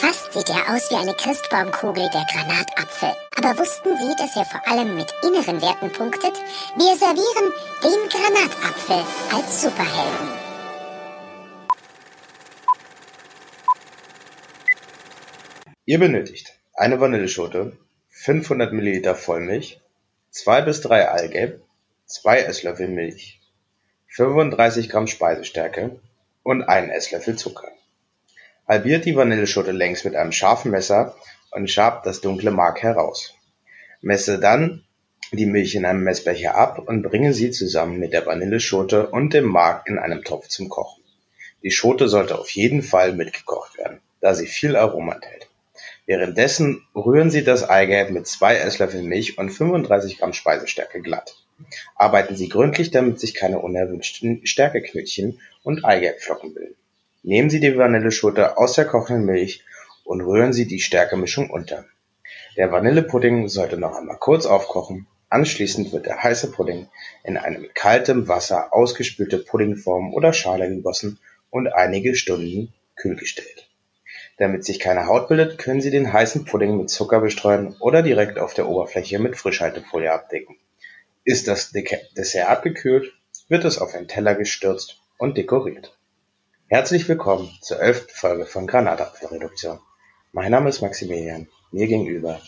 [0.00, 3.10] Fast sieht er aus wie eine Christbaumkugel, der Granatapfel.
[3.36, 6.32] Aber wussten Sie, dass er vor allem mit inneren Werten punktet?
[6.74, 7.52] Wir servieren
[7.84, 10.28] den Granatapfel als Superhelden.
[15.84, 17.76] Ihr benötigt eine Vanilleschote,
[18.08, 19.82] 500 ml Vollmilch,
[20.30, 21.62] 2 bis 3 Eigelb,
[22.06, 23.38] 2 Esslöffel Milch,
[24.08, 26.00] 35 Gramm Speisestärke
[26.42, 27.70] und einen Esslöffel Zucker.
[28.70, 31.16] Halbiert die Vanilleschote längs mit einem scharfen Messer
[31.50, 33.34] und schabt das dunkle Mark heraus.
[34.00, 34.84] Messe dann
[35.32, 39.46] die Milch in einem Messbecher ab und bringe sie zusammen mit der Vanilleschote und dem
[39.46, 41.02] Mark in einem Topf zum Kochen.
[41.64, 45.48] Die Schote sollte auf jeden Fall mitgekocht werden, da sie viel Aroma enthält.
[46.06, 51.34] Währenddessen rühren Sie das Eigelb mit zwei Esslöffeln Milch und 35 Gramm Speisestärke glatt.
[51.96, 56.76] Arbeiten Sie gründlich, damit sich keine unerwünschten Stärkeknötchen und Eigelbflocken bilden.
[57.22, 59.62] Nehmen Sie die Vanilleschote aus der kochenden Milch
[60.04, 61.84] und rühren Sie die Stärkemischung unter.
[62.56, 66.88] Der Vanillepudding sollte noch einmal kurz aufkochen, anschließend wird der heiße Pudding
[67.22, 71.18] in eine mit kaltem Wasser ausgespülte Puddingform oder Schale gegossen
[71.50, 73.68] und einige Stunden kühl gestellt.
[74.38, 78.38] Damit sich keine Haut bildet, können Sie den heißen Pudding mit Zucker bestreuen oder direkt
[78.38, 80.56] auf der Oberfläche mit Frischhaltefolie abdecken.
[81.24, 83.12] Ist das Dessert abgekühlt,
[83.48, 85.99] wird es auf einen Teller gestürzt und dekoriert.
[86.72, 89.80] Herzlich willkommen zur elften Folge von Granatapfelreduktion.
[90.30, 92.40] Mein Name ist Maximilian, mir gegenüber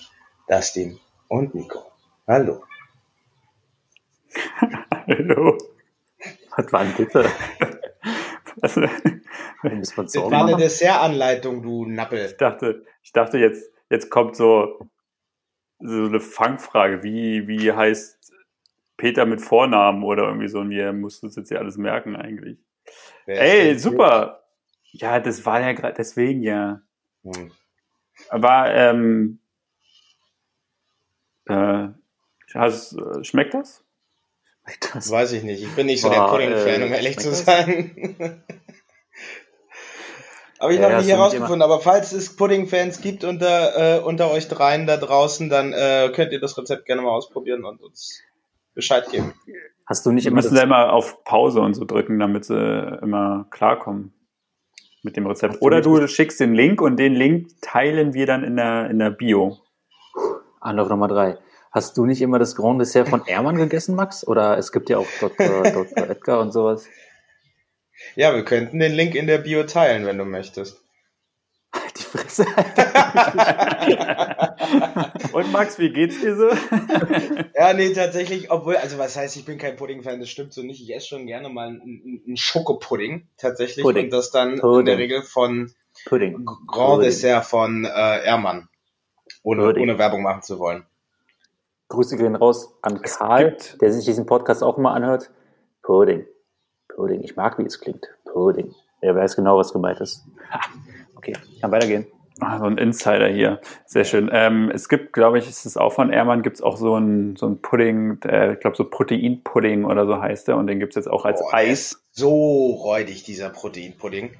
[0.46, 1.90] Dustin und Nico.
[2.28, 2.62] Hallo.
[5.08, 5.58] Hallo.
[6.56, 7.28] Was war denn bitte?
[8.58, 12.24] das war eine Dessertanleitung, du Nappel.
[12.26, 14.88] Ich dachte, ich dachte jetzt, jetzt kommt so,
[15.80, 17.02] so eine Fangfrage.
[17.02, 18.32] Wie, wie heißt
[18.96, 20.60] Peter mit Vornamen oder irgendwie so?
[20.60, 22.60] Und wir mussten uns jetzt hier alles merken eigentlich.
[23.26, 24.44] Ey, super.
[24.92, 26.82] Ja, das war ja gerade deswegen ja.
[27.22, 27.52] Hm.
[28.28, 29.38] Aber ähm,
[31.46, 31.88] äh,
[32.54, 33.84] hast, äh, schmeckt das?
[34.92, 35.10] das?
[35.10, 35.62] Weiß ich nicht.
[35.62, 38.42] Ich bin nicht so Boah, der Pudding-Fan, äh, um ehrlich zu sein.
[40.58, 41.62] Aber ich ja, noch nicht herausgefunden.
[41.62, 46.32] Aber falls es Pudding-Fans gibt unter, äh, unter euch dreien da draußen, dann äh, könnt
[46.32, 48.22] ihr das Rezept gerne mal ausprobieren und uns
[48.74, 49.34] Bescheid geben.
[49.86, 50.36] Hast du nicht immer.
[50.36, 54.12] Wir müssen da immer auf Pause und so drücken, damit sie immer klarkommen
[55.02, 55.60] mit dem Rezept.
[55.60, 59.10] Oder du schickst den Link und den Link teilen wir dann in der, in der
[59.10, 59.58] Bio.
[60.60, 61.38] Anlauf Nummer drei.
[61.72, 64.26] Hast du nicht immer das Grand Dessert von Ermann gegessen, Max?
[64.26, 65.62] Oder es gibt ja auch Dr.
[65.62, 66.10] Dr.
[66.10, 66.86] Edgar und sowas.
[68.14, 70.82] Ja, wir könnten den Link in der Bio teilen, wenn du möchtest.
[71.96, 72.46] Die Fresse.
[75.32, 76.48] Und Max, wie geht's dir so?
[77.54, 80.82] ja, nee, tatsächlich, obwohl, also was heißt, ich bin kein Pudding-Fan, das stimmt so nicht.
[80.82, 83.84] Ich esse schon gerne mal einen, einen Schokopudding, tatsächlich.
[83.84, 84.04] Pudding.
[84.04, 84.80] Und das dann Pudding.
[84.80, 85.72] in der Regel von
[86.06, 86.44] Pudding.
[86.44, 87.00] Grand Pudding.
[87.00, 88.68] Dessert von äh, Ermann.
[89.42, 90.84] Ohne, ohne Werbung machen zu wollen.
[91.88, 95.30] Grüße gehen raus an Karl, der sich diesen Podcast auch immer anhört.
[95.82, 96.26] Pudding.
[96.88, 97.22] Pudding.
[97.22, 98.06] Ich mag, wie es klingt.
[98.24, 98.74] Pudding.
[99.00, 100.24] Er weiß genau, was gemeint ist.
[101.22, 102.06] Okay, kann weitergehen.
[102.40, 103.60] Ah, so ein Insider hier.
[103.86, 104.28] Sehr schön.
[104.32, 107.36] Ähm, es gibt, glaube ich, ist es auch von Ermann, gibt es auch so ein,
[107.36, 110.92] so ein Pudding, äh, ich glaube so Proteinpudding oder so heißt der und den gibt
[110.92, 112.02] es jetzt auch als Boah, Eis.
[112.10, 114.30] So räudig, dieser Proteinpudding.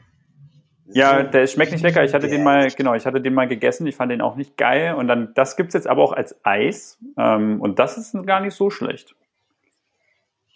[0.95, 2.03] Ja, der schmeckt nicht lecker.
[2.03, 3.87] Ich hatte den mal, genau, ich hatte den mal gegessen.
[3.87, 4.95] Ich fand den auch nicht geil.
[4.95, 6.99] Und dann, das gibt's jetzt aber auch als Eis.
[7.17, 9.15] Ähm, und das ist gar nicht so schlecht.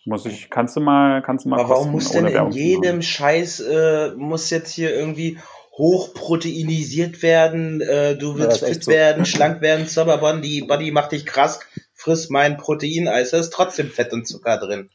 [0.04, 3.60] Muss ich, kannst du mal, kannst du mal Aber warum muss denn in jedem Scheiß,
[3.60, 5.38] äh, muss jetzt hier irgendwie
[5.76, 8.90] hochproteinisiert werden, äh, du willst ja, fit so.
[8.90, 11.60] werden, schlank werden, Zauberbon, die Body macht dich krass,
[11.94, 14.88] friss mein Proteineis, da ist trotzdem Fett und Zucker drin.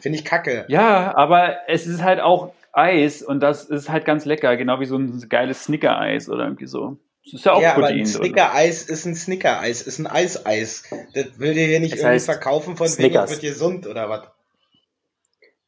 [0.00, 0.64] Finde ich kacke.
[0.68, 4.86] Ja, aber es ist halt auch Eis und das ist halt ganz lecker, genau wie
[4.86, 6.98] so ein geiles Snicker-Eis oder irgendwie so.
[7.24, 7.90] Das ist ja auch ja, Protein.
[7.90, 10.84] Aber ein Snicker-Eis ist ein Snicker-Eis, ist ein Eiseis.
[11.14, 13.30] Das will dir hier nicht das irgendwie verkaufen von Snickers.
[13.30, 14.28] wegen, wird gesund oder was.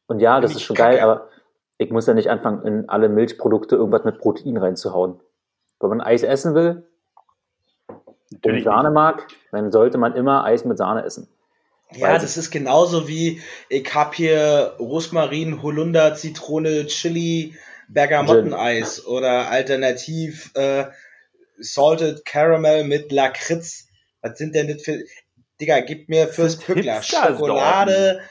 [0.07, 0.97] Und ja, das ist schon kacke.
[0.97, 1.28] geil, aber
[1.79, 5.19] ich muss ja nicht anfangen, in alle Milchprodukte irgendwas mit Protein reinzuhauen.
[5.79, 6.83] Wenn man Eis essen will
[8.31, 11.29] Natürlich und Sahne mag, dann sollte man immer Eis mit Sahne essen.
[11.91, 17.55] Ja, das ist genauso wie ich hab hier Rosmarin, Holunder, Zitrone, Chili,
[17.87, 20.85] Bergamotteneis oder alternativ äh,
[21.57, 23.87] Salted Caramel mit Lakritz.
[24.21, 24.99] Was sind denn das für
[25.59, 28.21] Digga, gib mir fürs Pückler Schokolade,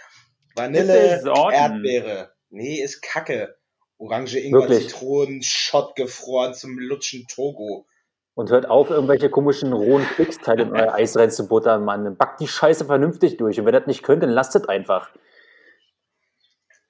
[0.55, 2.31] Vanille, Erdbeere.
[2.51, 3.57] Nee, ist Kacke.
[3.99, 4.89] Orange, Ingwer, Wirklich?
[4.89, 7.87] Zitronen, Schott gefroren zum Lutschen Togo.
[8.35, 12.17] Und hört auf, irgendwelche komischen rohen Fixteile in euer Eis reinzubuttern, Mann.
[12.17, 13.59] Backt die Scheiße vernünftig durch.
[13.59, 15.11] Und wenn ihr das nicht könnt, dann lasst es einfach.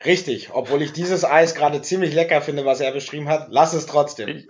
[0.05, 3.87] Richtig, obwohl ich dieses Eis gerade ziemlich lecker finde, was er beschrieben hat, lass es
[3.87, 4.29] trotzdem.
[4.29, 4.47] Ich,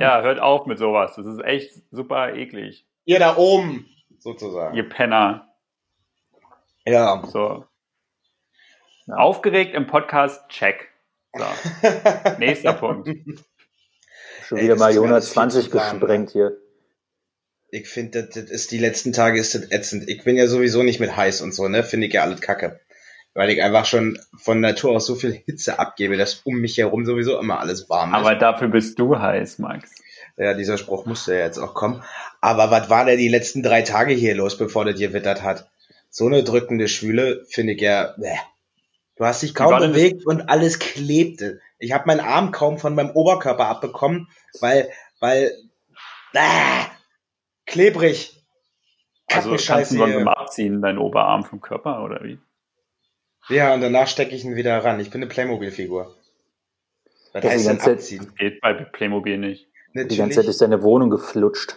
[0.00, 1.14] ja, hört auf mit sowas.
[1.16, 2.86] Das ist echt super eklig.
[3.04, 3.86] Ihr da oben,
[4.18, 4.74] sozusagen.
[4.74, 5.54] Ihr Penner.
[6.84, 7.22] Ja.
[7.26, 7.64] So.
[9.16, 10.88] Aufgeregt im Podcast, check.
[11.34, 11.44] So.
[12.38, 13.08] Nächster Punkt.
[14.46, 16.56] Schon Ey, wieder mal ist mir Jonas alles viel 20 zu warm, gesprengt hier.
[17.70, 20.08] Ich finde, das, das ist die letzten Tage ist das ätzend.
[20.08, 21.82] Ich bin ja sowieso nicht mit heiß und so, ne?
[21.84, 22.80] Finde ich ja alles kacke.
[23.34, 27.04] Weil ich einfach schon von Natur aus so viel Hitze abgebe, dass um mich herum
[27.04, 28.16] sowieso immer alles warm ist.
[28.16, 29.90] Aber dafür bist du heiß, Max.
[30.36, 32.02] Ja, dieser Spruch musste ja jetzt auch kommen.
[32.40, 35.70] Aber was war denn die letzten drei Tage hier los, bevor das gewittert hat?
[36.10, 38.14] So eine drückende Schwüle finde ich ja.
[38.16, 38.38] Bäh.
[39.18, 41.60] Du hast dich kaum das- bewegt und alles klebte.
[41.78, 44.28] Ich habe meinen Arm kaum von meinem Oberkörper abbekommen,
[44.60, 44.88] weil,
[45.20, 45.52] weil,
[46.32, 46.40] bäh,
[47.66, 48.34] klebrig.
[49.30, 52.38] Also kannst du mal abziehen, deinen Oberarm vom Körper oder wie?
[53.48, 55.00] Ja, und danach stecke ich ihn wieder ran.
[55.00, 56.14] Ich bin eine Playmobil-Figur.
[57.32, 58.32] Was heißt denn Zeit- abziehen?
[58.36, 59.66] Geht bei Playmobil nicht.
[59.94, 60.46] Die ganze Zeit Natürlich.
[60.46, 61.76] durch deine Wohnung geflutscht.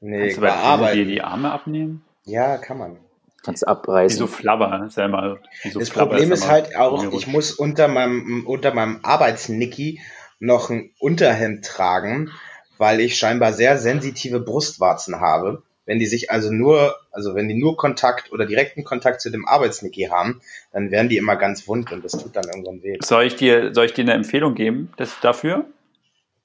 [0.00, 2.04] Nee, Kannst du bei Playmobil die Arme abnehmen?
[2.24, 2.98] Ja, kann man.
[3.42, 4.18] Kannst Wie abreißen.
[4.18, 7.26] so Flabber, ist ja immer, wie so Das Flabber Problem ist immer halt auch, ich
[7.26, 10.00] muss unter meinem, unter meinem Arbeitsnicky
[10.40, 12.30] noch ein Unterhemd tragen,
[12.78, 15.62] weil ich scheinbar sehr sensitive Brustwarzen habe.
[15.86, 19.46] Wenn die sich also nur, also wenn die nur Kontakt oder direkten Kontakt zu dem
[19.46, 20.40] Arbeitsnicky haben,
[20.72, 22.98] dann werden die immer ganz wund und das tut dann irgendwann weh.
[23.02, 25.64] Soll ich dir, soll ich dir eine Empfehlung geben das, dafür?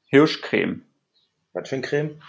[0.08, 0.82] Hirschcreme.
[1.54, 2.22] Was für ein Creme?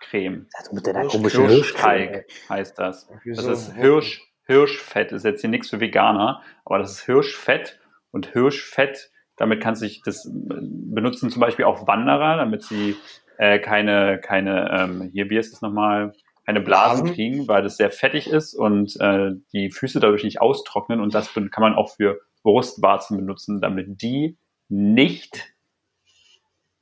[0.00, 0.46] Hirschcreme.
[0.54, 3.08] Also mit Hirsch- komischen Hirschteig heißt das.
[3.24, 5.12] Das ist Hirsch, Hirschfett.
[5.12, 7.78] Das ist jetzt hier nichts für Veganer, aber das ist Hirschfett
[8.10, 9.10] und Hirschfett.
[9.36, 12.96] Damit kannst du dich das benutzen zum Beispiel auch Wanderer, damit sie
[13.38, 16.14] äh, keine, keine, ähm, hier, wie ist es nochmal,
[16.46, 21.00] keine Blasen kriegen, weil das sehr fettig ist und äh, die Füße dadurch nicht austrocknen
[21.00, 24.38] und das kann man auch für Brustwarzen benutzen, damit die
[24.68, 25.52] nicht,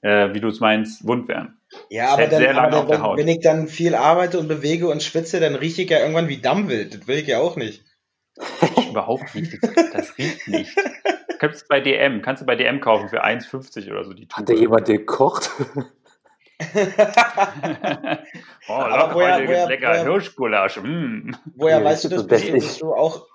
[0.02, 1.58] äh, wie du es meinst, wund werden.
[1.90, 3.18] Ja, aber hält dann, sehr lange aber auf der dann Haut.
[3.18, 6.38] wenn ich dann viel arbeite und bewege und schwitze, dann rieche ich ja irgendwann wie
[6.38, 6.94] Dammwild.
[6.94, 7.82] Das will ich ja auch nicht.
[8.90, 9.58] Überhaupt nicht.
[9.62, 10.76] Das, das riecht nicht.
[11.38, 14.48] Kannst du bei DM, kannst du bei DM kaufen für 1,50 oder so die Hat
[14.48, 15.50] da jemand gekocht?
[18.68, 20.76] oh, Aber locker, woher- heute woher- lecker woher- Hirschgulasch.
[20.82, 21.30] Mm.
[21.56, 22.42] Woher Ja, weißt du das das?
[22.42, 23.26] ist Bist, bist du auch,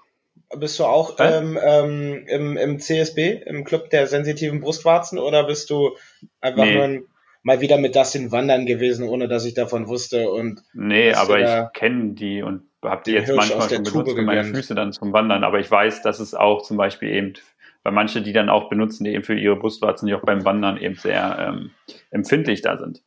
[0.58, 5.70] bist du auch ähm, ähm, im, im CSB, im Club der sensitiven Brustwarzen, oder bist
[5.70, 5.96] du
[6.42, 6.74] einfach Nee.
[6.76, 7.04] nur ein,
[7.50, 10.30] mal wieder mit Dustin wandern gewesen, ohne dass ich davon wusste?
[10.30, 14.22] Und Nee, aber ich kenne die und habe die jetzt Hirsch manchmal schon benutzt für
[14.22, 14.44] meine?
[14.46, 15.44] Füße dann zum Wandern.
[15.44, 17.34] Aber ich weiß, dass es auch zum Beispiel eben,
[17.82, 20.78] weil manche die dann auch benutzen, die eben für ihre Brustwarzen, die auch beim Wandern
[20.78, 21.72] eben sehr ähm,
[22.12, 23.02] empfindlich da sind.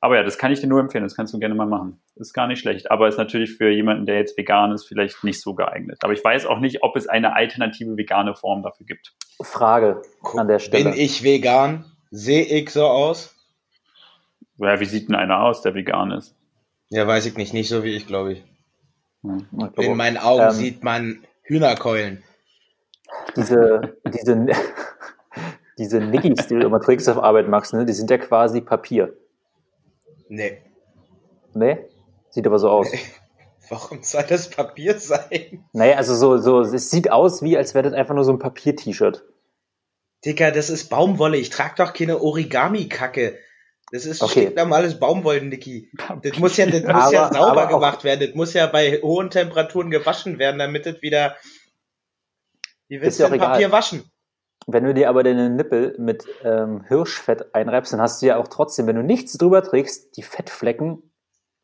[0.00, 2.00] Aber ja, das kann ich dir nur empfehlen, das kannst du gerne mal machen.
[2.14, 5.40] Ist gar nicht schlecht, aber ist natürlich für jemanden, der jetzt vegan ist, vielleicht nicht
[5.40, 5.98] so geeignet.
[6.02, 9.12] Aber ich weiß auch nicht, ob es eine alternative vegane Form dafür gibt.
[9.42, 10.02] Frage
[10.36, 10.84] an der Stelle.
[10.84, 11.84] bin ich vegan?
[12.10, 13.37] Sehe ich so aus?
[14.58, 16.34] Ja, wie sieht denn einer aus, der vegan ist?
[16.88, 17.54] Ja, weiß ich nicht.
[17.54, 18.44] Nicht so wie ich, glaube ich.
[19.22, 19.46] Hm.
[19.52, 22.22] Ich glaube, In meinen Augen Ähm, sieht man Hühnerkeulen.
[23.36, 24.46] diese, diese,
[25.78, 29.14] diese Nickys, die du immer trägst auf Arbeit, Max, ne, die sind ja quasi Papier.
[30.28, 30.58] Nee.
[31.54, 31.88] Ne?
[32.30, 32.88] Sieht aber so aus.
[33.70, 35.64] Warum soll das Papier sein?
[35.72, 38.38] Naja, also so, so, es sieht aus wie, als wäre das einfach nur so ein
[38.38, 39.24] Papier-T-Shirt.
[40.24, 41.36] Dicker, das ist Baumwolle.
[41.36, 43.38] Ich trage doch keine Origami-Kacke.
[43.90, 44.42] Das ist Okay.
[44.42, 45.90] stinknormales Baumwollen, Niki.
[46.22, 48.26] Das muss ja, das muss ja Aber- sauber aber auch- gemacht werden.
[48.26, 51.36] Das muss ja bei hohen Temperaturen gewaschen werden, damit es wieder.
[52.88, 53.52] Wie willst ja du denn auch egal.
[53.54, 54.10] Papier waschen?
[54.66, 58.48] Wenn du dir aber deine Nippel mit ähm, Hirschfett einreibst, dann hast du ja auch
[58.48, 61.10] trotzdem, wenn du nichts drüber trägst, die Fettflecken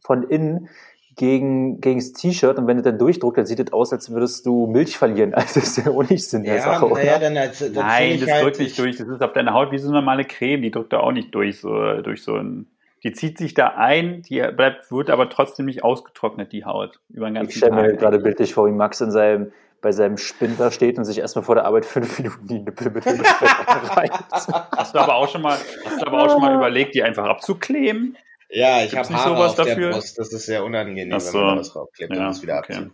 [0.03, 0.69] von innen
[1.17, 4.45] gegen, gegen das T-Shirt und wenn du dann durchdruckst, dann sieht es aus, als würdest
[4.47, 5.33] du Milch verlieren.
[5.35, 6.95] Also das ist ja auch nicht Sinn der Ja, Sache, oder?
[7.03, 8.97] naja, dann, als- dann Nein, das halt, drückt nicht durch.
[8.97, 10.63] Das ist auf deiner Haut wie so eine normale Creme.
[10.63, 12.67] Die drückt da auch nicht durch, so, durch so ein.
[13.03, 17.01] Die zieht sich da ein, die bleibt, wird aber trotzdem nicht ausgetrocknet, die Haut.
[17.11, 17.99] Über den ganzen Ich stelle mir Tag.
[18.01, 19.53] gerade bildlich vor, wie Max in seinem,
[19.83, 22.91] bei seinem Spind da steht und sich erstmal vor der Arbeit fünf Minuten die Nippel
[22.91, 24.15] mit Hirschfett einreibt.
[24.77, 27.27] Hast du aber auch schon mal, hast du aber auch schon mal überlegt, die einfach
[27.27, 28.17] abzukleben?
[28.57, 29.89] Ja, ich habe nicht Haare sowas auf dafür?
[29.89, 30.19] der Brust.
[30.19, 31.35] Das ist sehr unangenehm, so.
[31.35, 32.75] wenn man da was draufklebt und Ja, das wieder okay.
[32.75, 32.93] abzieht.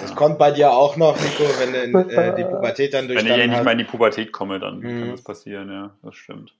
[0.00, 3.16] Das kommt bei dir auch noch, Nico, wenn du in, äh, die Pubertät dann Wenn
[3.16, 3.64] ich durchstanden hast.
[3.64, 5.10] mal in die Pubertät komme, dann kann Mhm.
[5.12, 6.54] das passieren, ja, das stimmt.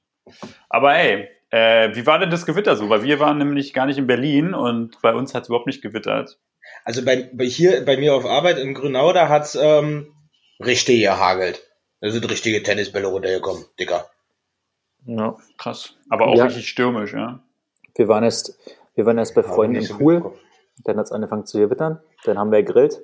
[0.68, 2.88] Aber ey, äh, wie war denn das Gewitter so?
[2.88, 5.82] Weil wir waren nämlich gar nicht in Berlin und bei uns hat es überhaupt nicht
[5.82, 6.38] gewittert.
[6.84, 10.12] Also bei, bei hier bei mir auf Arbeit in Grünau, da hat's ähm,
[10.64, 11.62] richtig gehagelt.
[12.00, 14.06] Da sind richtige Tennisbälle runtergekommen, Dicker.
[15.06, 15.36] Ja.
[15.58, 15.96] Krass.
[16.08, 16.44] Aber auch Ja.
[16.44, 17.42] richtig stürmisch, ja.
[17.94, 18.58] Wir waren erst,
[18.94, 20.32] wir waren erst bei Freunden im Pool,
[20.84, 23.02] dann hat es angefangen zu gewittern, dann haben wir gegrillt,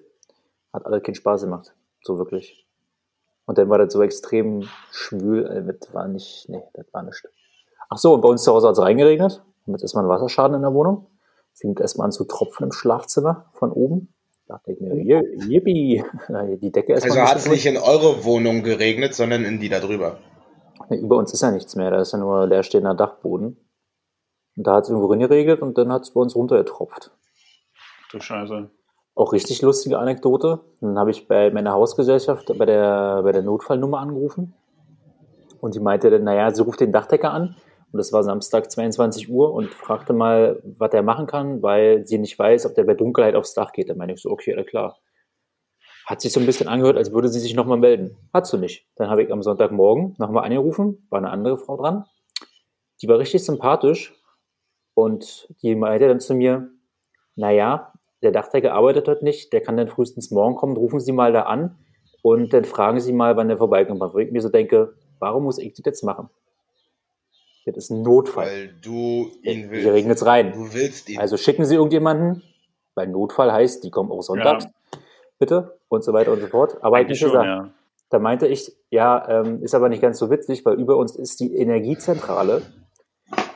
[0.73, 1.75] hat alles keinen Spaß gemacht.
[2.03, 2.67] So wirklich.
[3.47, 7.23] Und dann war das so extrem schwül, äh, das war nicht, nee, das war nicht.
[7.89, 9.43] Ach so, und bei uns zu Hause hat es reingeregnet.
[9.67, 11.07] Damit ist mal ein Wasserschaden in der Wohnung.
[11.55, 14.13] Fängt erstmal an zu tropfen im Schlafzimmer von oben.
[14.49, 16.05] Da dachte ich mir, yippie,
[16.61, 17.19] die Decke erstmal.
[17.19, 20.19] Also hat es nicht in eure Wohnung geregnet, sondern in die da drüber.
[20.89, 23.57] Nee, über uns ist ja nichts mehr, da ist ja nur leerstehender Dachboden.
[24.57, 27.11] Und da hat es irgendwo geregelt und dann hat es bei uns runtergetropft.
[28.11, 28.71] Du Scheiße.
[29.15, 30.61] Auch richtig lustige Anekdote.
[30.81, 34.55] Dann habe ich bei meiner Hausgesellschaft bei der, bei der Notfallnummer angerufen.
[35.61, 37.57] Und die meinte dann, naja, sie ruft den Dachdecker an.
[37.93, 42.19] Und das war Samstag 22 Uhr und fragte mal, was er machen kann, weil sie
[42.19, 43.89] nicht weiß, ob der bei Dunkelheit aufs Dach geht.
[43.89, 44.99] Dann meine ich so, okay, alles klar.
[46.05, 48.17] Hat sich so ein bisschen angehört, als würde sie sich nochmal melden.
[48.33, 48.87] Hat sie nicht.
[48.97, 52.05] Dann habe ich am Sonntagmorgen nochmal angerufen, war eine andere Frau dran.
[53.03, 54.16] Die war richtig sympathisch
[54.97, 56.71] und die meinte dann zu mir,
[57.35, 61.35] naja, der Dachdecker arbeitet heute nicht, der kann dann frühestens morgen kommen, rufen Sie mal
[61.35, 61.77] da an
[62.23, 64.01] und dann fragen Sie mal, wann der vorbeikommt.
[64.01, 66.31] Wo ich mir so denke, warum muss ich das jetzt machen?
[67.67, 68.47] Das ist ein Notfall.
[68.47, 69.83] Weil du ihn willst.
[69.83, 70.53] Hier regnet es rein.
[70.53, 71.19] Du willst ihn.
[71.19, 72.43] Also schicken Sie irgendjemanden,
[72.95, 74.71] weil Notfall heißt, die kommen auch sonntags, ja.
[75.39, 76.79] bitte, und so weiter und so fort.
[76.81, 77.71] Aber Eigentlich schon, gesagt, ja.
[78.09, 81.39] da meinte ich, ja, ähm, ist aber nicht ganz so witzig, weil über uns ist
[81.41, 82.63] die Energiezentrale.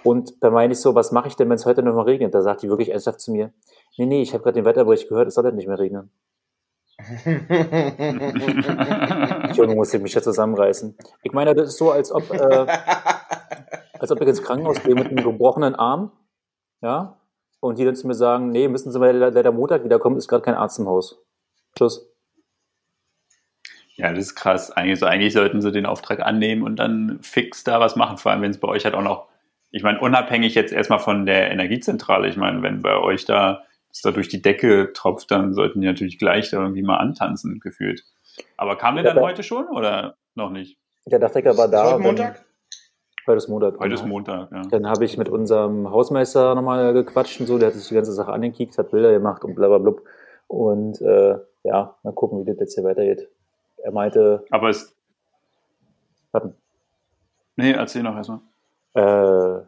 [0.03, 2.35] Und da meine ich so, was mache ich denn, wenn es heute noch mal regnet?
[2.35, 3.53] Da sagt die wirklich ernsthaft zu mir,
[3.97, 6.11] nee, nee, ich habe gerade den Wetterbericht gehört, es soll halt nicht mehr regnen.
[9.55, 10.97] Junge, muss ich mich ja zusammenreißen.
[11.23, 12.67] Ich meine, das ist so, als ob, äh,
[13.99, 16.13] als ob ich ins Krankenhaus gehe mit einem gebrochenen Arm,
[16.83, 17.17] ja,
[17.61, 20.43] und die dann zu mir sagen, nee, müssen Sie mal leider Montag wiederkommen, ist gerade
[20.43, 21.23] kein Arzt im Haus.
[21.77, 22.07] Tschüss.
[23.97, 24.71] Ja, das ist krass.
[24.71, 28.33] Eigentlich, so, eigentlich sollten sie den Auftrag annehmen und dann fix da was machen, vor
[28.33, 29.29] allem wenn es bei euch halt auch noch,
[29.71, 33.63] ich meine, unabhängig jetzt erstmal von der Energiezentrale, ich meine, wenn bei euch da
[33.93, 37.59] es da durch die Decke tropft, dann sollten die natürlich gleich da irgendwie mal antanzen,
[37.61, 38.05] gefühlt.
[38.57, 40.79] Aber kam der dann heute schon oder noch nicht?
[41.07, 41.93] Der Dachdecker war da.
[41.93, 42.45] Heute Montag?
[43.27, 43.79] Heute ist Montag.
[43.79, 44.63] Heute ist Montag, ja.
[44.63, 48.13] Dann habe ich mit unserem Hausmeister nochmal gequatscht und so, der hat sich die ganze
[48.13, 50.03] Sache angekickt, hat Bilder gemacht und blablabla.
[50.47, 53.29] Und äh, ja, mal gucken, wie das jetzt hier weitergeht.
[53.79, 54.45] Er meinte.
[54.51, 54.97] Aber es.
[56.33, 56.55] Warten.
[57.57, 58.41] Nee, erzähl noch erstmal.
[58.95, 59.61] Äh,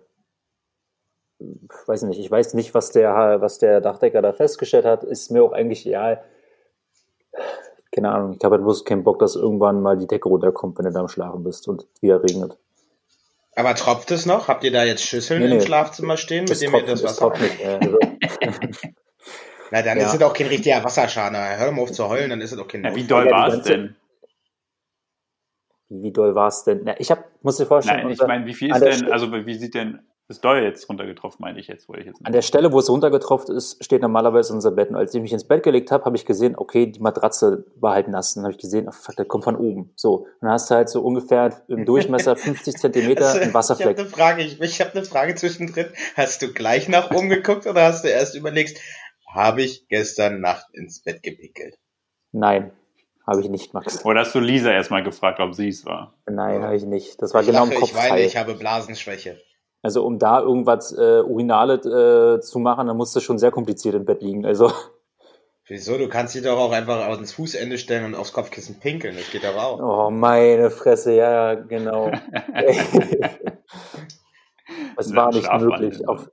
[1.86, 5.42] weiß nicht, ich weiß nicht, was der, was der Dachdecker da festgestellt hat, ist mir
[5.42, 6.22] auch eigentlich egal.
[7.94, 10.86] Keine Ahnung, ich habe halt bloß keinen Bock, dass irgendwann mal die Decke runterkommt, wenn
[10.86, 12.56] du da am Schlafen bist und wieder regnet.
[13.54, 14.48] Aber tropft es noch?
[14.48, 15.56] Habt ihr da jetzt Schüsseln nee, nee.
[15.56, 17.18] im Schlafzimmer stehen, mit dem ihr das Wasser...
[17.18, 17.98] Tropft nicht, also.
[19.70, 20.06] Na, dann ja.
[20.06, 21.36] ist es auch kein richtiger Wasserschaden.
[21.36, 22.84] Hör mal auf zu heulen, dann ist es auch kein...
[22.84, 23.96] Ja, wie doll war es denn?
[26.00, 26.82] Wie, doll war es denn?
[26.84, 28.02] Na, ich hab, muss dir vorstellen...
[28.04, 30.00] Nein, ich meine, wie viel ist denn, also wie sieht denn
[30.32, 32.24] ist doll jetzt runtergetroffen, meine ich jetzt, wollte ich jetzt.
[32.24, 34.88] An der Stelle, wo es runtergetroffen ist, steht normalerweise unser Bett.
[34.88, 37.94] Und als ich mich ins Bett gelegt habe, habe ich gesehen, okay, die Matratze war
[37.94, 38.34] halt nass.
[38.34, 39.92] Dann habe ich gesehen, oh fuck, das kommt von oben.
[39.94, 40.20] So.
[40.20, 43.98] Und dann hast du halt so ungefähr im Durchmesser 50 Zentimeter also, einen Wasserfleck.
[43.98, 45.88] Ich habe eine Frage, ich, ich habe eine Frage zwischendrin.
[46.16, 48.80] Hast du gleich nach oben geguckt oder hast du erst überlegt,
[49.28, 51.78] habe ich gestern Nacht ins Bett gepickelt?
[52.32, 52.72] Nein.
[53.26, 54.04] Habe ich nicht, Max.
[54.04, 56.14] Oder hast du Lisa erstmal gefragt, ob sie es war?
[56.26, 57.22] Nein, habe ich nicht.
[57.22, 57.90] Das war ich genau lache, im Kopf.
[57.90, 59.38] Ich weine, ich habe Blasenschwäche.
[59.82, 61.74] Also um da irgendwas äh, Urinale
[62.36, 64.44] äh, zu machen, dann musst du schon sehr kompliziert im Bett liegen.
[64.44, 64.72] Also.
[65.66, 65.96] Wieso?
[65.96, 69.16] Du kannst dich doch auch einfach ans Fußende stellen und aufs Kopfkissen pinkeln.
[69.16, 69.80] Das geht doch auch.
[69.80, 72.10] Oh, meine Fresse, ja, genau.
[74.96, 76.08] Es war nicht möglich.
[76.08, 76.30] Auf,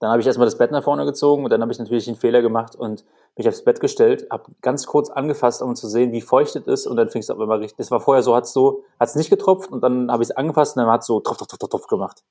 [0.00, 2.16] dann habe ich erstmal das Bett nach vorne gezogen und dann habe ich natürlich den
[2.16, 3.04] Fehler gemacht und
[3.36, 6.86] mich aufs Bett gestellt, habe ganz kurz angefasst, um zu sehen, wie feucht es ist
[6.86, 7.76] und dann fing es auf einmal richtig.
[7.76, 10.36] Das war vorher so, hat es so, hat's nicht getropft und dann habe ich es
[10.36, 12.24] angefasst und dann hat es so tropf, tropf, tropf, tropf gemacht.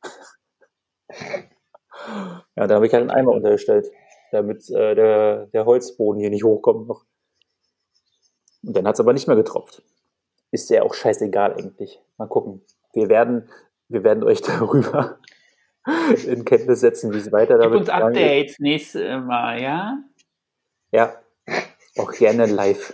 [2.55, 3.91] ja, da habe ich halt einen Eimer untergestellt,
[4.31, 7.05] damit äh, der, der Holzboden hier nicht hochkommt noch.
[8.63, 9.83] Und dann hat es aber nicht mehr getropft.
[10.51, 12.01] Ist ja auch scheißegal eigentlich.
[12.17, 12.65] Mal gucken.
[12.93, 13.47] Wir werden,
[13.89, 15.19] wir werden euch darüber
[16.25, 18.59] in Kenntnis setzen, wie es weiter damit Gib uns Updates geht.
[18.59, 19.97] nächstes Mal, ja?
[20.91, 21.15] Ja,
[21.97, 22.93] auch gerne live.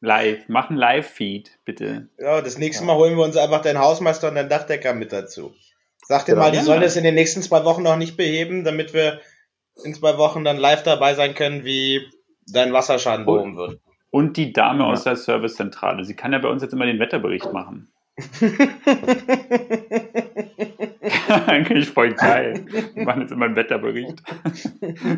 [0.00, 2.08] Live, mach einen Live-Feed, bitte.
[2.18, 5.54] Ja, das nächste Mal holen wir uns einfach deinen Hausmeister und deinen Dachdecker mit dazu.
[6.06, 6.44] Sag dir genau.
[6.44, 9.20] mal, die sollen das in den nächsten zwei Wochen noch nicht beheben, damit wir
[9.84, 12.06] in zwei Wochen dann live dabei sein können, wie
[12.46, 13.80] dein Wasserschaden behoben wird.
[14.10, 14.90] Und die Dame ja.
[14.90, 16.04] aus der Servicezentrale.
[16.04, 17.90] Sie kann ja bei uns jetzt immer den Wetterbericht machen.
[21.46, 22.64] Eigentlich voll geil.
[22.94, 24.22] Wir machen jetzt immer einen Wetterbericht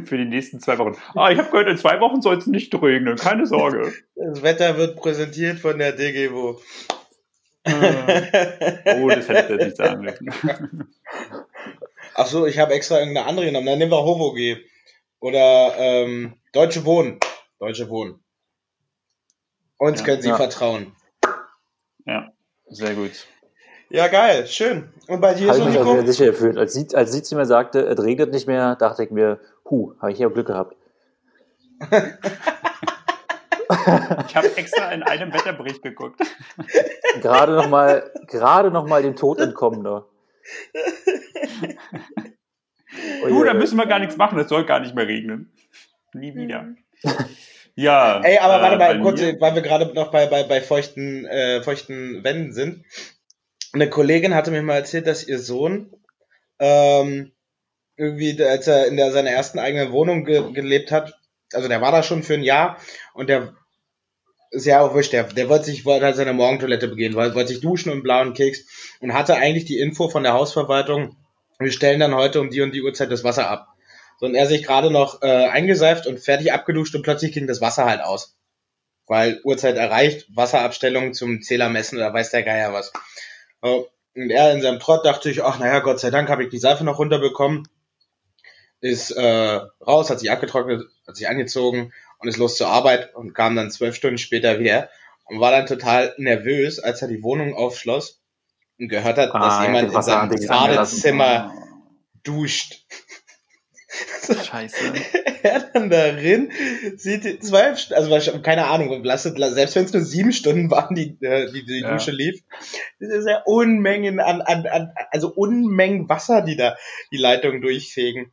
[0.04, 0.96] für die nächsten zwei Wochen.
[1.14, 3.16] Ah, ich habe gehört, in zwei Wochen soll es nicht regnen.
[3.16, 3.92] Keine Sorge.
[4.16, 6.60] Das Wetter wird präsentiert von der DGWO.
[7.66, 10.30] oh, das hätte ich nicht sagen müssen.
[12.14, 13.66] Ach so, ich habe extra irgendeine andere genommen.
[13.66, 14.58] Dann nehmen wir HOVOG.
[15.20, 17.20] Oder ähm, Deutsche Wohnen.
[17.60, 18.18] Deutsche Wohnen.
[19.76, 20.36] Uns ja, können Sie ja.
[20.36, 20.96] vertrauen.
[22.06, 22.32] Ja,
[22.70, 23.26] sehr gut.
[23.90, 24.92] Ja, geil, schön.
[25.06, 25.94] Und bei dir Habe so, ich mich Nico?
[25.94, 26.58] sehr sicher gefühlt.
[26.58, 29.94] Als sie, als sie zu mir sagte, es regnet nicht mehr, dachte ich mir, hu,
[30.00, 30.76] habe ich ja Glück gehabt.
[34.28, 36.20] Ich habe extra in einem Wetterbericht geguckt.
[37.20, 40.06] Gerade nochmal, gerade noch mal dem Tod entkommen da.
[43.26, 45.52] Du, da müssen wir gar nichts machen, es soll gar nicht mehr regnen.
[46.14, 46.68] Nie wieder.
[47.78, 48.20] Ja.
[48.22, 51.24] Ey, aber äh, warte mal, kurz, mir- weil wir gerade noch bei, bei, bei feuchten,
[51.26, 52.84] äh, feuchten Wänden sind.
[53.72, 55.92] Eine Kollegin hatte mir mal erzählt, dass ihr Sohn
[56.58, 57.32] ähm,
[57.96, 61.14] irgendwie, als er in der, seiner ersten eigenen Wohnung ge gelebt hat,
[61.52, 62.78] also der war da schon für ein Jahr
[63.14, 63.54] und der
[64.50, 67.48] ist ja auch wurscht, der, der wollte sich, wollte halt seine Morgentoilette begehen, wollte, wollte
[67.52, 68.64] sich duschen und blauen Keks
[69.00, 71.16] und hatte eigentlich die Info von der Hausverwaltung,
[71.58, 73.68] wir stellen dann heute um die und die Uhrzeit das Wasser ab.
[74.18, 77.60] So, und er sich gerade noch äh, eingeseift und fertig abgeduscht und plötzlich ging das
[77.60, 78.36] Wasser halt aus.
[79.06, 82.92] Weil Uhrzeit erreicht, Wasserabstellung zum Zähler messen oder weiß der Geier was.
[83.60, 86.58] Und er in seinem Trott dachte sich, ach naja, Gott sei Dank habe ich die
[86.58, 87.66] Seife noch runterbekommen.
[88.80, 93.34] Ist äh, raus, hat sich abgetrocknet, hat sich angezogen und ist los zur Arbeit und
[93.34, 94.88] kam dann zwölf Stunden später wieder
[95.24, 98.20] und war dann total nervös, als er die Wohnung aufschloss
[98.78, 100.28] und gehört hat, Ah, dass jemand in seinem.
[100.48, 101.52] Badezimmer
[102.22, 102.84] duscht.
[104.44, 104.92] Scheiße.
[105.42, 106.50] er dann darin,
[106.96, 111.16] sieht die zwölf, St- also keine Ahnung, selbst wenn es nur sieben Stunden waren, die
[111.20, 111.92] äh, die, die Ja.
[111.92, 112.40] Dusche lief,
[113.00, 116.76] das ist ja Unmengen an, an, an, also Unmengen Wasser, die da
[117.12, 118.32] die Leitung durchfegen.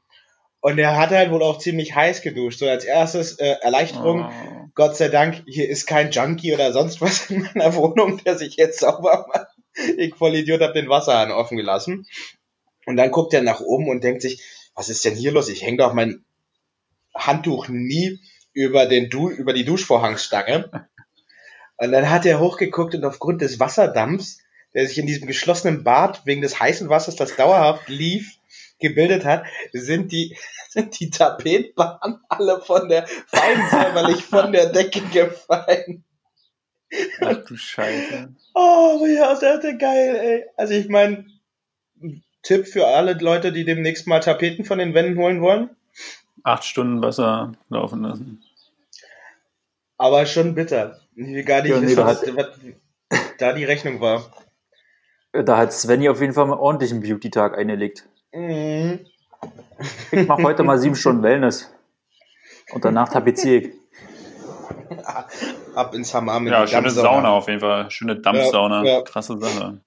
[0.61, 2.57] Und er hat halt wohl auch ziemlich heiß geduscht.
[2.59, 4.65] So als erstes äh, Erleichterung, Oh.
[4.73, 8.55] Gott sei Dank, hier ist kein Junkie oder sonst was in meiner Wohnung, der sich
[8.57, 9.47] jetzt sauber macht.
[9.97, 12.05] Ich voll Idiot hab den Wasserhahn offen gelassen.
[12.87, 14.41] Und dann guckt er nach oben und denkt sich,
[14.75, 15.49] was ist denn hier los?
[15.49, 16.23] Ich hänge doch mein
[17.15, 18.19] Handtuch nie
[18.55, 20.71] über den du über die Duschvorhangsstange.
[21.77, 24.39] Und dann hat er hochgeguckt und aufgrund des Wasserdampfs,
[24.73, 28.37] der sich in diesem geschlossenen Bad wegen des heißen Wassers, das dauerhaft lief,
[28.79, 30.37] gebildet hat, sind die,
[30.69, 36.05] sind die Tapetbahnen alle von der, fein säuberlich von der Decke gefallen.
[37.19, 38.33] Ach du Scheiße.
[38.53, 40.45] Oh, ja, das ist geil, ey.
[40.55, 41.25] Also ich meine,
[42.45, 45.69] Tipp für alle Leute, die demnächst mal Tapeten von den Wänden holen wollen.
[46.43, 48.43] Acht Stunden Wasser laufen lassen.
[49.97, 50.99] Aber schon bitter.
[51.15, 52.47] Ich will gar nicht Ja, nee, wissen, da was, hat- was
[53.39, 54.31] da die Rechnung war.
[55.31, 58.07] Da hat Svenny auf jeden Fall mal ordentlich einen Beauty-Tag eingelegt.
[58.31, 59.05] Mhm.
[60.11, 61.73] Ich mache heute mal sieben Stunden Wellness.
[62.71, 63.73] Und danach tapeziere ich.
[65.75, 66.47] Ab ins Hammam.
[66.47, 67.09] Ja, schöne Dampfsauna.
[67.09, 67.91] Sauna auf jeden Fall.
[67.91, 68.83] Schöne Dampfsauna.
[68.83, 69.01] Ja, ja.
[69.01, 69.81] Krasse Sache.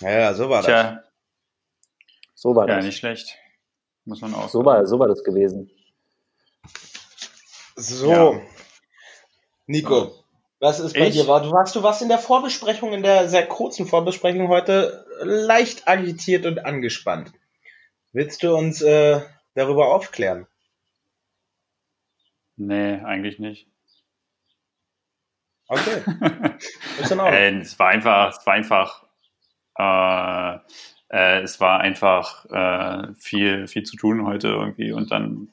[0.00, 0.66] Ja, ja, so war das.
[0.66, 1.02] Tja,
[2.34, 2.84] So war ja, das.
[2.84, 3.36] nicht schlecht.
[4.04, 5.70] Muss man auch So war, so war das gewesen.
[7.76, 8.10] So.
[8.10, 8.40] Ja.
[9.66, 10.24] Nico,
[10.60, 11.14] was ist bei Ich?
[11.14, 11.26] dir?
[11.26, 15.86] War- Du warst, du warst in der Vorbesprechung, in der sehr kurzen Vorbesprechung heute leicht
[15.86, 17.32] agitiert und angespannt.
[18.12, 19.20] Willst du uns äh,
[19.54, 20.46] darüber aufklären?
[22.56, 23.68] Nee, eigentlich nicht.
[25.68, 26.02] Okay,
[27.00, 27.34] ist in Ordnung.
[27.38, 29.06] äh, es war einfach, es war einfach,
[29.78, 30.58] äh,
[31.10, 35.48] äh, es war einfach äh, viel, viel zu tun heute irgendwie und dann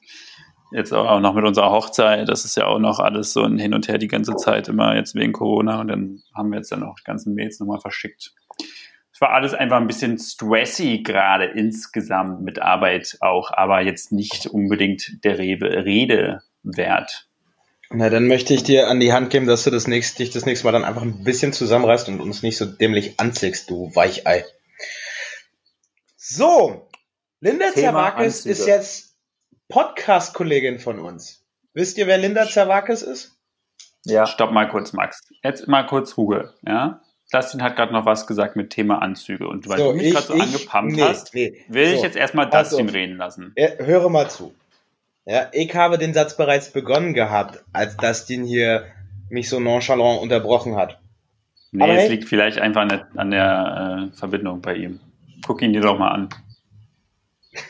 [0.72, 3.74] jetzt auch noch mit unserer Hochzeit, das ist ja auch noch alles so ein Hin
[3.74, 6.84] und Her die ganze Zeit immer jetzt wegen Corona und dann haben wir jetzt dann
[6.84, 8.34] auch die ganzen Mails nochmal verschickt.
[9.14, 14.48] Es war alles einfach ein bisschen stressy gerade insgesamt mit Arbeit auch, aber jetzt nicht
[14.48, 17.30] unbedingt der Rede, Rede wert.
[17.92, 20.46] Na, dann möchte ich dir an die Hand geben, dass du das nächste, dich das
[20.46, 24.44] nächste Mal dann einfach ein bisschen zusammenreißt und uns nicht so dämlich anziehst, du Weichei.
[26.18, 26.90] So,
[27.40, 28.52] Linda Thema Zerwakis Anzüge.
[28.52, 29.16] ist jetzt
[29.70, 31.46] Podcast-Kollegin von uns.
[31.74, 33.38] Wisst ihr, wer Linda Zerwakis ist?
[34.06, 34.26] Ja.
[34.26, 35.22] Stopp mal kurz, Max.
[35.44, 37.02] Jetzt mal kurz Ruhe, ja?
[37.32, 40.28] Dustin hat gerade noch was gesagt mit Thema Anzüge und weil So, du mich gerade
[40.28, 41.66] so angepumpt nee, hast, nee.
[41.68, 42.94] will ich So, jetzt erstmal Dustin auf.
[42.94, 43.52] reden lassen.
[43.58, 44.54] Ja, höre mal zu.
[45.26, 48.86] Ja, ich habe den Satz bereits begonnen gehabt, als Dustin hier
[49.30, 51.00] mich so nonchalant unterbrochen hat.
[51.72, 55.00] Nee, Aber es hey- liegt vielleicht einfach an der, an der äh, Verbindung bei ihm.
[55.46, 56.30] Guck ihn dir doch mal an.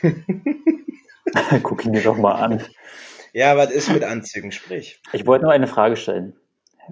[1.62, 2.62] Guck ihn dir doch mal an.
[3.32, 4.52] Ja, was ist mit Anzügen?
[4.52, 5.00] Sprich.
[5.12, 6.34] Ich wollte nur eine Frage stellen.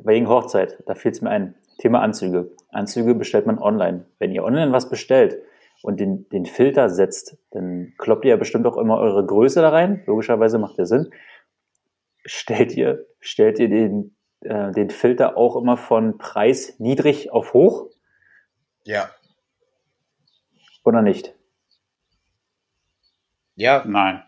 [0.03, 1.55] Wegen Hochzeit, da fiel es mir ein.
[1.79, 2.51] Thema Anzüge.
[2.71, 4.07] Anzüge bestellt man online.
[4.19, 5.39] Wenn ihr online was bestellt
[5.85, 9.69] und den, den Filter setzt, dann kloppt ihr ja bestimmt auch immer eure Größe da
[9.69, 10.03] rein.
[10.07, 11.11] Logischerweise macht der Sinn.
[12.25, 17.91] Stellt ihr, stellt ihr den, äh, den Filter auch immer von Preis niedrig auf hoch
[18.85, 19.11] Ja.
[20.85, 21.35] oder nicht?
[23.55, 24.23] Ja, Nein.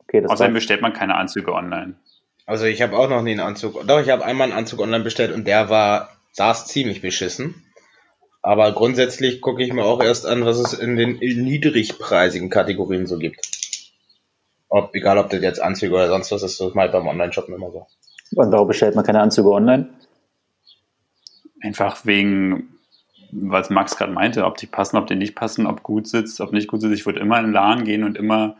[0.00, 2.00] Okay, das Außerdem bestellt man keine Anzüge online.
[2.46, 3.86] Also ich habe auch noch nie einen Anzug.
[3.86, 7.62] Doch, ich habe einmal einen Anzug online bestellt und der war, saß ziemlich beschissen.
[8.48, 13.18] Aber grundsätzlich gucke ich mir auch erst an, was es in den niedrigpreisigen Kategorien so
[13.18, 13.46] gibt.
[14.70, 17.46] Ob, egal ob das jetzt Anzüge oder sonst was ist, das ist mal beim Online-Shop
[17.50, 17.86] immer so.
[18.36, 19.90] Und warum bestellt man keine Anzüge online?
[21.60, 22.78] Einfach wegen,
[23.32, 26.54] was Max gerade meinte, ob die passen, ob die nicht passen, ob gut sitzt, ob
[26.54, 26.94] nicht gut sitzt.
[26.94, 28.56] Ich würde immer in den Laden gehen und immer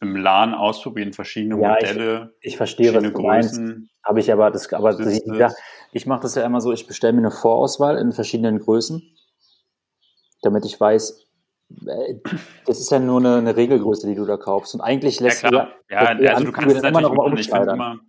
[0.00, 3.50] im Laden ausprobieren, verschiedene Ja, Modelle, Ich verstehe, was du meinst.
[3.54, 3.88] Größen.
[4.02, 5.54] Habe ich aber, das, aber Das
[5.92, 9.02] ich, ja, mache das ja immer so, ich bestelle mir eine Vorauswahl in verschiedenen Größen,
[10.42, 11.26] damit ich weiß,
[11.86, 12.14] äh,
[12.66, 14.74] das ist ja nur eine, eine Regelgröße, die du da kaufst.
[14.74, 15.68] Und eigentlich Ja, lässt klar.
[15.88, 17.76] du Ja, lässt also du kannst es immer noch mal umschneidern.
[17.76, 18.00] immer,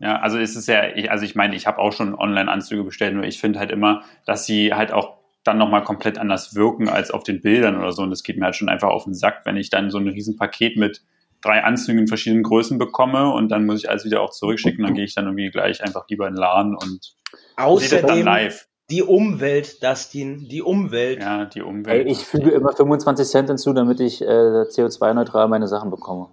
[0.00, 3.14] ja, also es ist ja, ich, also ich meine, ich habe auch schon Online-Anzüge bestellt,
[3.14, 7.10] nur ich finde halt immer, dass sie halt auch dann nochmal komplett anders wirken als
[7.10, 8.02] auf den Bildern oder so.
[8.02, 10.08] Und das geht mir halt schon einfach auf den Sack, wenn ich dann so ein
[10.08, 11.02] Riesenpaket mit
[11.44, 14.94] drei Anzügen in verschiedenen Größen bekomme und dann muss ich alles wieder auch zurückschicken, dann
[14.94, 17.16] gehe ich dann irgendwie gleich einfach lieber in den Laden und sehe
[17.56, 18.68] das dann Außerdem live.
[18.90, 21.20] die Umwelt, Dustin, die Umwelt.
[21.20, 22.08] Ja, die Ey, Umwelt.
[22.08, 26.28] ich füge immer 25 Cent hinzu, damit ich äh, CO2-neutral meine Sachen bekomme.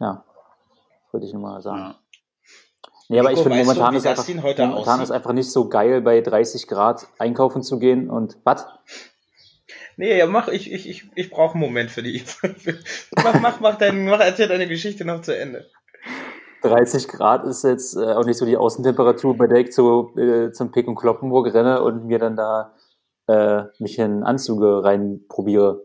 [0.00, 0.24] Ja,
[1.12, 1.78] wollte ich nur mal sagen.
[1.78, 1.98] ja.
[3.08, 5.02] Nee, aber ich finde du, momentan, ist einfach, momentan aussieht?
[5.02, 8.66] ist einfach nicht so geil, bei 30 Grad einkaufen zu gehen und was?
[9.96, 12.22] Nee, ja, mach, ich, ich, ich, ich brauche einen Moment für die.
[13.16, 15.66] mach, mach, mach, dein, mach, erzähl deine Geschichte noch zu Ende.
[16.62, 20.52] 30 Grad ist jetzt äh, auch nicht so die Außentemperatur, bei der ich zu, äh,
[20.52, 22.74] zum Pick und Kloppenburg renne und mir dann da
[23.26, 25.84] äh, mich in Anzüge reinprobiere.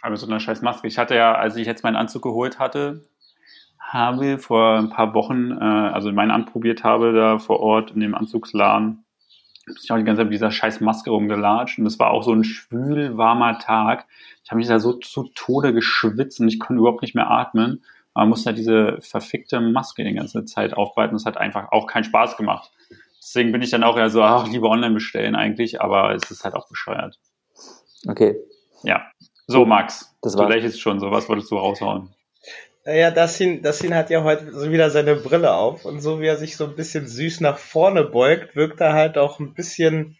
[0.00, 0.86] Aber mit so einer scheiß Maske.
[0.86, 3.08] Ich hatte ja, als ich jetzt meinen Anzug geholt hatte,
[3.80, 8.14] habe vor ein paar Wochen, äh, also meinen anprobiert habe, da vor Ort in dem
[8.14, 9.05] Anzugsladen,
[9.82, 11.78] ich auch die ganze Zeit mit dieser scheiß Maske rumgelatscht.
[11.78, 14.06] Und es war auch so ein schwül, warmer Tag.
[14.44, 17.82] Ich habe mich da so zu Tode geschwitzt und ich konnte überhaupt nicht mehr atmen.
[18.14, 21.16] Man musste halt diese verfickte Maske die ganze Zeit aufbereiten.
[21.16, 22.70] Das hat einfach auch keinen Spaß gemacht.
[23.20, 26.44] Deswegen bin ich dann auch eher so, ach, lieber online bestellen eigentlich, aber es ist
[26.44, 27.18] halt auch bescheuert.
[28.08, 28.36] Okay.
[28.84, 29.02] Ja.
[29.48, 30.54] So, Max, Das du war's.
[30.54, 32.10] lächelst schon, so was wolltest du raushauen?
[32.86, 36.36] Naja, Dustin, Dustin hat ja heute so wieder seine Brille auf und so wie er
[36.36, 40.16] sich so ein bisschen süß nach vorne beugt, wirkt er halt auch ein bisschen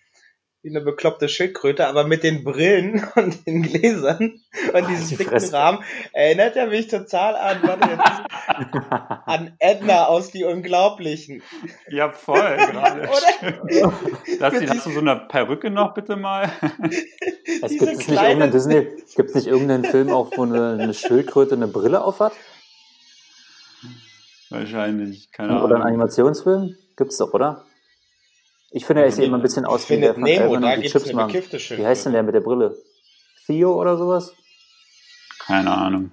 [0.62, 4.40] wie eine bekloppte Schildkröte, aber mit den Brillen und den Gläsern
[4.72, 5.52] und diesem die dicken Fresse.
[5.52, 8.82] Rahmen erinnert er mich total an, warte jetzt,
[9.26, 11.44] an Edna aus Die Unglaublichen.
[11.88, 13.02] Ja, voll, gerade.
[14.58, 16.50] Mit hast du so eine Perücke noch, bitte mal?
[17.62, 20.94] Es gibt es nicht irgendeinen Disney, gibt es nicht irgendeinen Film auch, wo eine, eine
[20.94, 22.32] Schildkröte eine Brille aufhat?
[24.50, 25.86] Wahrscheinlich, keine Oder ein Ahnung.
[25.88, 26.76] Animationsfilm?
[26.96, 27.64] Gibt's doch, oder?
[28.70, 30.82] Ich finde, er sieht immer ein bisschen aus wie der von Nemo, Alvin da und
[30.82, 31.26] die Chipsmann.
[31.28, 32.76] bekiffte Wie heißt denn der mit der Brille?
[33.46, 34.34] Theo oder sowas?
[35.38, 36.10] Keine Ahnung.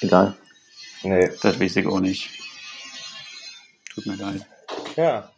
[0.00, 0.34] Egal.
[1.02, 1.30] Nee.
[1.42, 2.30] Das weiß ich auch nicht.
[3.94, 4.46] Tut mir leid.
[4.96, 5.30] Ja.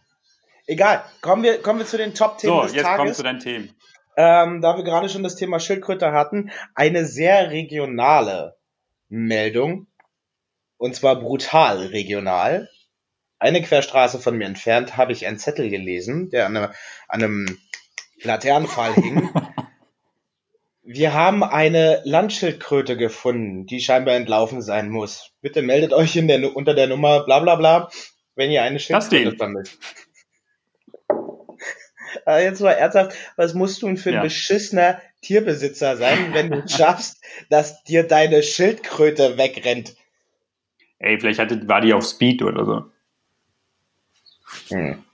[0.66, 3.16] Egal, kommen wir, kommen wir zu den Top-Themen So, des jetzt komm Tages.
[3.16, 3.70] zu deinen Themen.
[4.16, 8.56] ähm, da wir gerade schon das Thema Schildkröte hatten, eine sehr regionale
[9.08, 9.86] Meldung.
[10.78, 12.70] Und zwar brutal regional.
[13.38, 16.74] Eine Querstraße von mir entfernt habe ich einen Zettel gelesen, der an, einer,
[17.08, 17.58] an einem
[18.22, 19.30] Laternenpfahl hing.
[20.82, 25.32] Wir haben eine Landschildkröte gefunden, die scheinbar entlaufen sein muss.
[25.42, 27.90] Bitte meldet euch in der, unter der Nummer bla bla bla,
[28.36, 29.76] wenn ihr eine Schildkröte fandet.
[32.24, 34.22] Aber jetzt mal ernsthaft, was musst du denn für ein Ja.
[34.22, 39.94] beschissener Tierbesitzer sein, wenn du schaffst, dass dir deine Schildkröte wegrennt?
[41.00, 42.84] Ey, vielleicht hatte, war die auf Speed oder so.
[44.70, 45.04] Hm.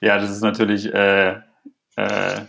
[0.00, 1.40] Ja, das ist natürlich, äh,
[1.96, 2.40] äh,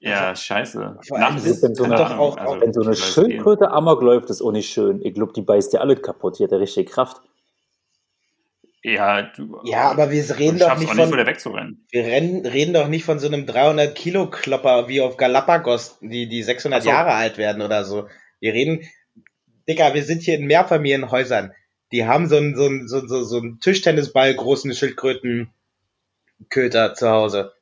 [0.00, 0.78] ja, scheiße.
[1.10, 4.42] Allem Nachts, das wenn so eine- auch- also, Wenn so eine Schildkröte Amok läuft, ist
[4.42, 5.04] auch nicht schön.
[5.04, 6.38] Ich glaube, die beißt dir alle kaputt.
[6.38, 7.20] Die hat ja richtig Kraft.
[8.84, 11.86] Ja, du, Ja, aber wir reden doch nicht nicht, von, wegzurennen.
[11.90, 16.28] wir rennen, reden doch nicht von so einem 300 Kilo Klopper wie auf Galapagos, die,
[16.28, 16.90] die 600 Ach so.
[16.90, 18.08] Jahre alt werden oder so.
[18.40, 18.86] Wir reden,
[19.66, 21.52] Dicker, wir sind hier in Mehrfamilienhäusern.
[21.92, 25.48] Die haben so einen, so einen, so, so, so einen Tischtennisball großen Schildkrötenköter
[26.94, 27.54] zu Hause.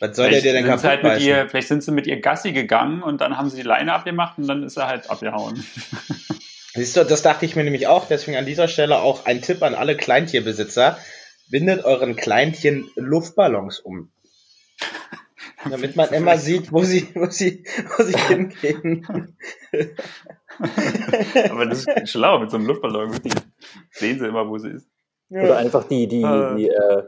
[0.00, 2.22] Was soll der Vielleicht dir denn kaputt halt mit ihr, vielleicht sind sie mit ihr
[2.22, 5.62] Gassi gegangen und dann haben sie die Leine abgemacht und dann ist er halt abgehauen.
[6.76, 9.62] Siehst du, das dachte ich mir nämlich auch, deswegen an dieser Stelle auch ein Tipp
[9.62, 10.98] an alle Kleintierbesitzer.
[11.50, 14.10] Bindet euren Kleintieren Luftballons um.
[15.70, 17.64] Damit man immer sieht, wo sie, wo sie,
[17.96, 19.36] wo sie hingehen.
[21.50, 23.18] Aber das ist schlau mit so einem Luftballon.
[23.90, 24.86] Sehen sie immer, wo sie ist.
[25.30, 26.56] Oder einfach die, die, Äh.
[26.56, 27.02] die, äh,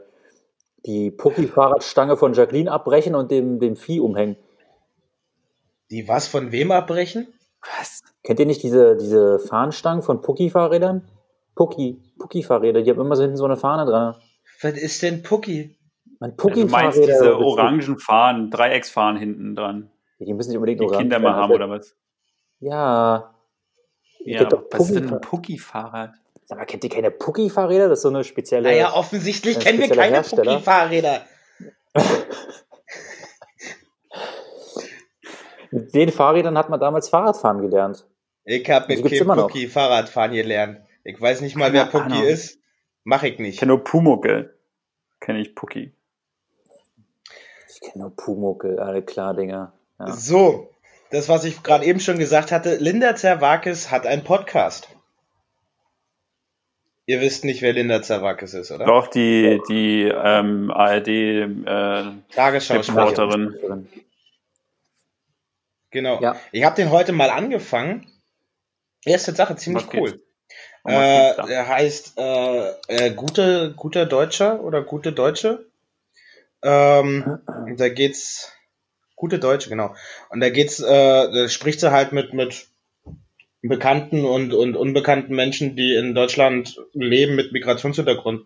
[0.85, 4.35] die Pucki-Fahrradstange von Jacqueline abbrechen und dem, dem Vieh umhängen.
[5.91, 7.27] Die was von wem abbrechen?
[7.77, 8.01] Was?
[8.23, 11.07] Kennt ihr nicht diese, diese Fahnenstangen von Pucki-Fahrrädern?
[11.55, 14.15] Pucki, Pucki-Fahrräder, die haben immer so hinten so eine Fahne dran.
[14.61, 15.77] Was ist denn Pucki?
[16.19, 20.85] Mein Also du meinst diese orangen Fahnen, Dreiecksfahnen hinten dran, Die müssen nicht unbedingt die
[20.85, 21.95] orange Kinder mal haben oder was?
[22.59, 23.33] Ja.
[24.25, 26.11] Ja, was ist denn ein Pucki-Fahr- Pucki-Fahrrad?
[26.45, 27.87] Sag mal, kennt ihr keine Pucki-Fahrräder?
[27.87, 28.69] Das ist so eine spezielle.
[28.69, 30.53] Naja, offensichtlich kennen wir keine Hersteller.
[30.55, 31.21] Pucki-Fahrräder.
[35.71, 38.05] Mit den Fahrrädern hat man damals Fahrradfahren gelernt.
[38.45, 39.27] Ich habe mit Kim.
[39.27, 40.79] Pucki Fahrradfahren gelernt.
[41.03, 42.59] Ich weiß nicht mal, wer Pucki ist.
[43.03, 43.59] Mach ich Ich nicht.
[43.59, 44.55] kenne nur Pumuckel.
[45.19, 45.93] Kenne ich Pucki.
[47.69, 49.73] Ich kenne nur Pumuckel, alle klar, Dinger.
[49.99, 50.11] Ja.
[50.11, 50.69] So,
[51.11, 54.89] das, was ich gerade eben schon gesagt hatte, Linda Zerwakis hat einen Podcast.
[57.05, 58.85] Ihr wisst nicht, wer Linda Zerwakis ist, oder?
[58.85, 62.03] Doch, die, die ähm, ARD äh,
[62.35, 62.81] Tagesschau.
[65.91, 66.21] Genau.
[66.21, 66.39] Ja.
[66.51, 68.07] Ich habe den heute mal angefangen.
[69.05, 70.21] Erste Sache, ziemlich Was cool.
[70.85, 75.65] Äh, er heißt äh, äh, gute, guter Deutscher oder gute Deutsche.
[76.63, 78.51] Ähm, und da geht's
[79.15, 79.95] gute Deutsche, genau.
[80.29, 82.67] Und da geht's, äh, da spricht sie halt mit mit
[83.61, 88.45] bekannten und und unbekannten Menschen, die in Deutschland leben mit Migrationshintergrund.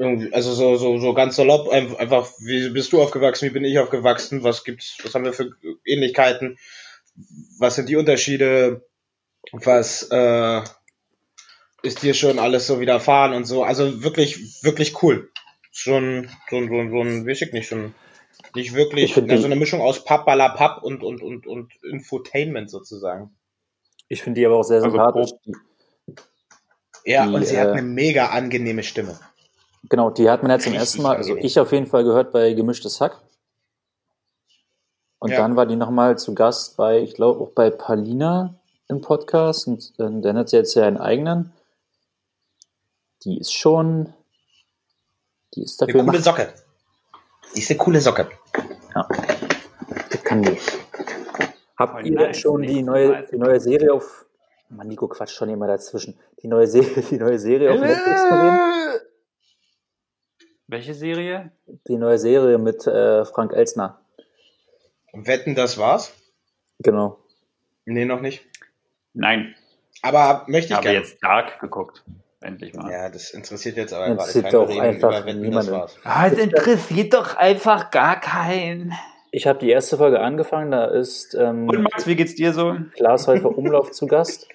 [0.00, 3.64] Irgendwie, also so so so ganz salopp ein- einfach, wie bist du aufgewachsen, wie bin
[3.66, 5.50] ich aufgewachsen, was gibt's, was haben wir für
[5.84, 6.56] Ähnlichkeiten,
[7.58, 8.86] was sind die Unterschiede,
[9.52, 10.62] was äh,
[11.82, 13.62] ist dir schon alles so widerfahren und so.
[13.62, 15.30] Also wirklich, wirklich cool.
[15.70, 17.94] Schon, so, ein- so, ein- so ein, weiß ich nicht, schon
[18.54, 23.36] nicht wirklich, na, die- so eine Mischung aus Pappalapapp und, und, und, und Infotainment sozusagen.
[24.08, 25.30] Ich finde die aber auch sehr Also sympathisch.
[27.04, 29.18] Ja, Die, und sie äh, hat eine mega angenehme Stimme.
[29.90, 32.52] Genau, die hat man ja zum ersten Mal, also ich auf jeden Fall gehört bei
[32.52, 33.20] Gemischtes Hack.
[35.18, 35.38] Und Ja.
[35.38, 38.54] dann war die nochmal zu Gast bei, ich glaube, auch bei Palina
[38.88, 39.66] im Podcast.
[39.66, 41.52] Und äh, dann hat sie jetzt ja einen eigenen.
[43.24, 44.14] Die ist schon,
[45.54, 46.54] die ist Eine dafür coole macht, Socke.
[47.54, 48.30] Die ist eine coole Socke.
[50.08, 50.56] das kann die.
[51.76, 54.24] Habt Voll ihr denn schon die neue, die neue Serie auf,
[54.68, 56.16] Mann, Nico quatscht schon immer dazwischen.
[56.42, 58.60] Die neue Serie, die neue Serie auf Netflix gesehen?
[60.70, 61.50] Welche Serie?
[61.88, 64.00] Die neue Serie mit äh, Frank Elsner.
[65.12, 66.12] Wetten, das war's?
[66.78, 67.18] Genau.
[67.86, 68.46] Nee, noch nicht.
[69.12, 69.56] Nein,
[70.02, 70.98] Aber möchte ich ich habe gerne.
[70.98, 72.04] jetzt Dark geguckt.
[72.40, 72.88] Endlich mal.
[72.88, 74.68] Ja, das interessiert jetzt aber Interessiert gerade keinen.
[74.68, 75.72] doch Wir reden einfach über Wetten, niemanden.
[75.72, 75.96] das war's.
[76.04, 78.92] Ah, es interessiert doch einfach gar keinen.
[79.32, 82.76] Ich habe die erste Folge angefangen, da ist ähm, Und Max, wie geht's dir so?
[82.94, 84.46] Klaas Häufer Umlauf zu Gast.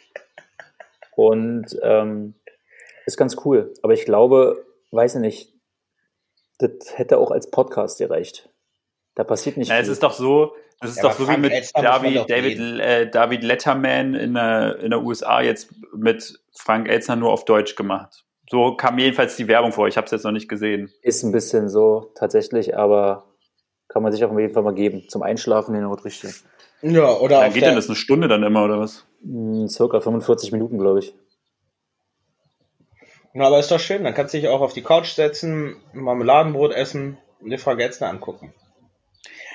[1.17, 2.35] Und ähm,
[3.05, 3.73] ist ganz cool.
[3.83, 5.54] Aber ich glaube, weiß ich nicht,
[6.59, 8.49] das hätte auch als Podcast gereicht.
[9.15, 9.93] Da passiert nicht Na, es viel.
[9.93, 14.13] ist doch so, das ist Ja, doch so wie mit David, David, äh, David Letterman
[14.13, 18.25] in der, in der USA jetzt mit Frank Elzner nur auf Deutsch gemacht.
[18.49, 19.87] So kam jedenfalls die Werbung vor.
[19.87, 20.91] Ich habe es jetzt noch nicht gesehen.
[21.01, 23.23] Ist ein bisschen so tatsächlich, aber
[23.87, 25.05] kann man sich auf jeden Fall mal geben.
[25.09, 26.31] Zum Einschlafen den Not richtig.
[26.81, 29.05] Ja, oder Dann geht der, denn das eine Stunde dann immer oder was?
[29.23, 31.15] Hm, circa 45 Minuten, glaube ich.
[33.37, 34.03] Na, aber ist doch schön.
[34.05, 37.75] Dann kannst du dich auch auf die Couch setzen, ein Marmeladenbrot essen und dir Frau
[37.75, 38.53] Getzner angucken.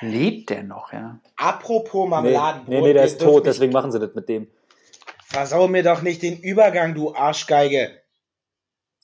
[0.03, 1.21] Lebt der noch, ja?
[1.37, 2.69] Apropos Nee, Marmeladenbrot.
[2.69, 4.49] nee, nee, der ihr ist tot, nicht- deswegen machen sie das mit dem.
[5.27, 7.91] Versau mir doch nicht den Übergang, du Arschgeige.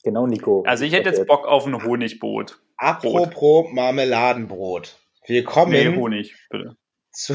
[0.03, 0.63] Genau, Nico.
[0.67, 2.59] Also ich hätte jetzt Bock auf ein Honigbrot.
[2.77, 4.97] Apropos Marmeladenbrot.
[5.27, 6.77] Wir kommen Nee, Honig, bitte.
[7.13, 7.35] zu,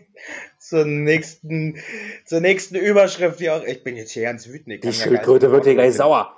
[0.58, 1.80] zur nächsten,
[2.26, 4.82] zur nächsten Überschrift, die auch, ich bin jetzt hier ganz wütend.
[4.82, 6.36] Die ja Schildkröte wird hier gleich sauer.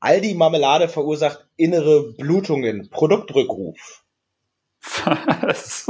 [0.00, 2.88] Aldi Marmelade verursacht innere Blutungen.
[2.90, 4.02] Produktrückruf.
[5.04, 5.86] Was?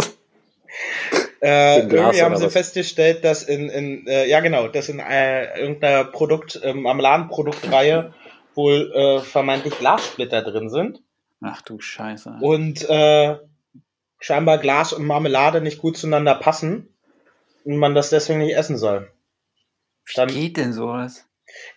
[1.43, 2.53] Äh, irgendwie haben sie was?
[2.53, 8.13] festgestellt, dass in, in äh, ja genau, dass in äh, irgendeiner Produkt, äh, Marmeladenproduktreihe
[8.55, 11.01] wohl äh, vermeintlich Glassplitter drin sind
[11.41, 12.39] Ach du Scheiße.
[12.43, 13.39] und äh,
[14.19, 16.95] scheinbar Glas und Marmelade nicht gut zueinander passen
[17.65, 19.11] und man das deswegen nicht essen soll.
[20.05, 21.25] Wie dann- geht denn sowas?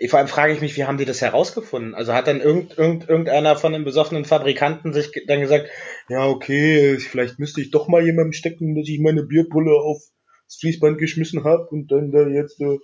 [0.08, 1.96] Vor allem frage ich mich, wie haben die das herausgefunden?
[1.96, 5.70] Also hat dann irgend, irgend, irgendeiner von den besoffenen Fabrikanten sich dann gesagt,
[6.10, 10.14] ja, okay, vielleicht müsste ich doch mal jemandem stecken, dass ich meine Bierpulle aufs
[10.60, 12.78] Fließband geschmissen habe und dann da jetzt äh,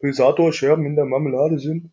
[0.00, 1.92] Pulsatorscherben in der Marmelade sind.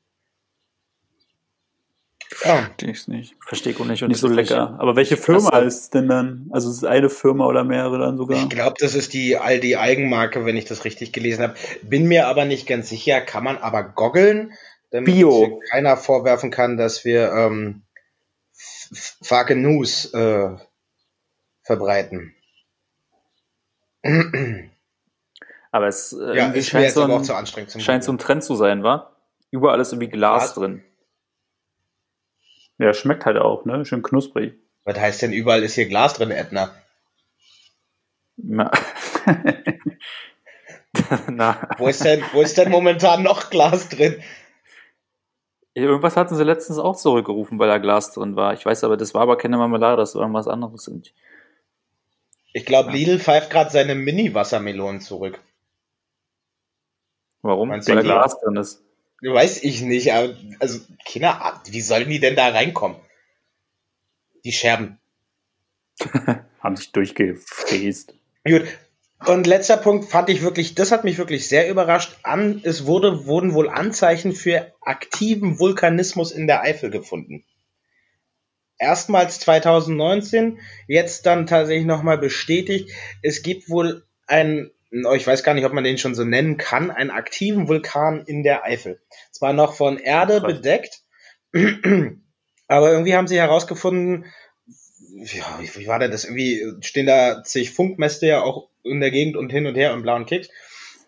[2.44, 3.36] Ja, Verstehe ich nicht.
[3.46, 4.04] Verstehe ich auch nicht.
[4.04, 4.76] Und Nicht so lecker.
[4.80, 6.48] Aber welche Firma ist denn dann?
[6.52, 8.38] Also ist es eine Firma oder mehrere dann sogar?
[8.38, 11.56] ich glaube, das ist die Aldi Eigenmarke, wenn ich das richtig gelesen habe.
[11.82, 14.54] Bin mir aber nicht ganz sicher, kann man aber goggeln,
[14.92, 15.60] damit Bio.
[15.70, 17.82] keiner vorwerfen kann, dass wir ähm,
[19.22, 20.50] Fake News äh,
[21.64, 22.34] verbreiten.
[25.72, 28.56] Aber es äh, Ja, scheint, so ein, zu anstrengend zum scheint so ein Trend zu
[28.56, 29.12] sein, wa?
[29.52, 30.54] Überall ist irgendwie Glas Was?
[30.56, 30.84] drin.
[32.80, 33.86] Ja, schmeckt halt auch, ne?
[33.86, 34.54] Schön knusprig.
[34.86, 36.74] Was heißt denn, überall ist hier Glas drin, Edna?
[38.38, 38.72] Na,
[41.28, 44.22] Na, Wo ist denn, wo ist denn momentan noch Glas drin?
[45.76, 48.54] irgendwas hatten sie letztens auch zurückgerufen, weil da Glas drin war.
[48.54, 50.88] Ich weiß aber, das war aber keine Marmelade, das war irgendwas anderes.
[50.88, 51.14] Und
[52.54, 55.40] Ich glaube, Lidl pfeift gerade seine Mini-Wassermelonen zurück.
[57.42, 57.70] warum?
[57.70, 58.84] Meinst Weil da Glas drin ist.
[59.22, 62.98] Weiß ich nicht, aber also keine Ahnung, wie sollen die denn da reinkommen?
[64.46, 65.00] Die Scherben.
[66.60, 68.14] Haben sich durchgefräst.
[68.46, 68.64] Gut.
[69.26, 72.18] Und letzter Punkt fand ich wirklich, das hat mich wirklich sehr überrascht.
[72.24, 77.44] An, es wurde, wurden wohl Anzeichen für aktiven Vulkanismus in der Eifel gefunden.
[78.78, 82.92] Erstmals 2019, jetzt dann tatsächlich nochmal bestätigt.
[83.22, 86.58] Es gibt wohl einen, oh, ich weiß gar nicht, ob man den schon so nennen
[86.58, 89.02] kann, einen aktiven Vulkan in der Eifel.
[89.32, 90.54] Zwar noch von Erde Krass.
[90.54, 91.02] bedeckt,
[92.68, 94.26] aber irgendwie haben sie herausgefunden,
[94.98, 96.24] ja, wie, wie war denn das?
[96.26, 100.02] Irgendwie stehen da zig Funkmäste ja auch in der Gegend und hin und her im
[100.02, 100.50] blauen Kicks.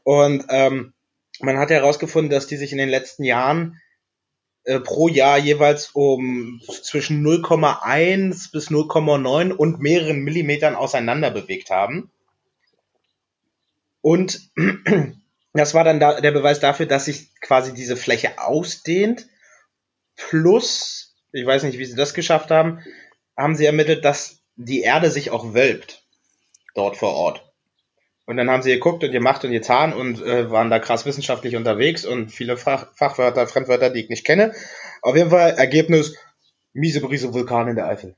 [0.03, 0.93] Und ähm,
[1.39, 3.79] man hat herausgefunden, dass die sich in den letzten Jahren
[4.63, 12.11] äh, pro Jahr jeweils um zwischen 0,1 bis 0,9 und mehreren Millimetern auseinander bewegt haben.
[14.01, 14.51] Und
[15.53, 19.27] das war dann da, der Beweis dafür, dass sich quasi diese Fläche ausdehnt.
[20.15, 22.79] Plus, ich weiß nicht, wie sie das geschafft haben,
[23.37, 26.03] haben sie ermittelt, dass die Erde sich auch wölbt.
[26.75, 27.51] Dort vor Ort.
[28.25, 31.55] Und dann haben sie geguckt und gemacht und getan und äh, waren da krass wissenschaftlich
[31.55, 34.53] unterwegs und viele Fach Fachwörter, Fremdwörter, die ich nicht kenne.
[35.01, 36.15] Auf jeden Fall Ergebnis,
[36.71, 38.15] miese Brise Vulkan in der Eifel.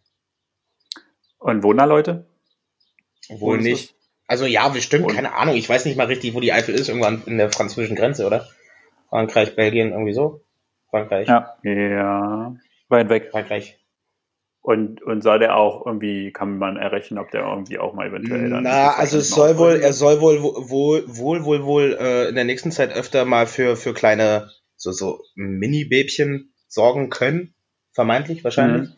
[1.39, 2.25] Und wohnen da Leute?
[3.29, 3.95] Wohl ist nicht.
[4.33, 5.55] Also ja, bestimmt, Und- keine Ahnung.
[5.55, 6.89] Ich weiß nicht mal richtig, wo die Eifel ist.
[6.89, 8.47] Irgendwann in der französischen Grenze, oder?
[9.09, 10.41] Frankreich, Belgien, irgendwie so.
[10.89, 12.55] Frankreich, Ja, Ja.
[12.89, 13.27] weit weg.
[13.29, 13.77] Frankreich.
[14.63, 18.49] Und, und soll der auch irgendwie, kann man errechnen, ob der irgendwie auch mal eventuell
[18.49, 18.63] dann.
[18.63, 22.45] Na, also es soll wohl, er soll wohl wohl wohl wohl wohl äh, in der
[22.45, 27.53] nächsten Zeit öfter mal für für kleine so so Mini-Bäbchen sorgen können,
[27.93, 28.89] vermeintlich wahrscheinlich.
[28.89, 28.95] Mhm.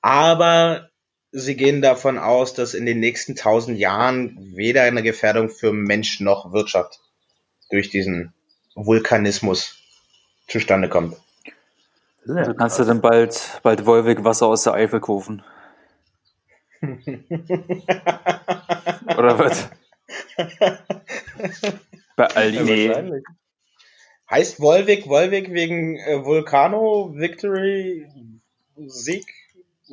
[0.00, 0.88] Aber
[1.34, 6.20] sie gehen davon aus, dass in den nächsten tausend Jahren weder eine Gefährdung für Mensch
[6.20, 7.00] noch Wirtschaft
[7.70, 8.32] durch diesen
[8.76, 9.76] Vulkanismus
[10.46, 11.16] zustande kommt.
[12.24, 15.42] Ja, Also kannst du dann bald, bald Wolwig Wasser aus der Eifel kaufen.
[19.16, 19.68] Oder was?
[22.16, 22.62] Bei Aldi.
[22.62, 23.22] Nee.
[24.30, 28.06] Heißt Volvic Volvic wegen äh, Vulcano Victory
[28.76, 29.24] Sieg?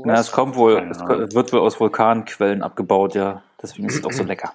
[0.06, 1.00] Na, es kommt wohl, es
[1.36, 3.44] wird wohl aus Vulkanquellen abgebaut, ja.
[3.62, 4.54] Deswegen ist es auch so lecker.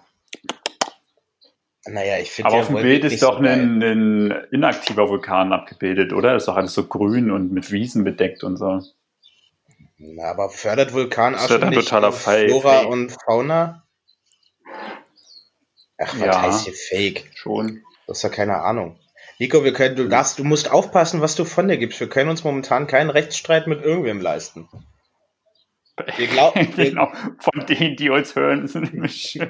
[1.89, 5.53] Naja, ich finde Aber ja auf dem Bild ist doch so ein, ein inaktiver Vulkan
[5.53, 6.35] abgebildet, oder?
[6.35, 8.83] Ist doch alles so grün und mit Wiesen bedeckt und so.
[9.99, 12.51] Na, aber fördert Vulkanasch Das ist ja dann nicht totaler äh, Fake.
[12.51, 13.85] Flora und Fauna?
[15.99, 16.43] Ach, was Ja.
[16.43, 17.31] heißt hier Fake?
[17.35, 17.83] Schon.
[18.07, 18.99] Das ist ja keine Ahnung.
[19.39, 22.01] Nico, wir können, du darfst, du musst aufpassen, was du von dir gibst.
[22.01, 24.69] Wir können uns momentan keinen Rechtsstreit mit irgendwem leisten.
[26.17, 27.13] Wir glauben, wir, genau.
[27.39, 29.41] Von denen, die uns hören, sind nämlich.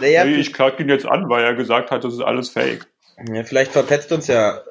[0.00, 2.86] naja, ich klag ihn jetzt an, weil er gesagt hat, das ist alles fake.
[3.32, 4.62] ja, vielleicht verpetzt uns ja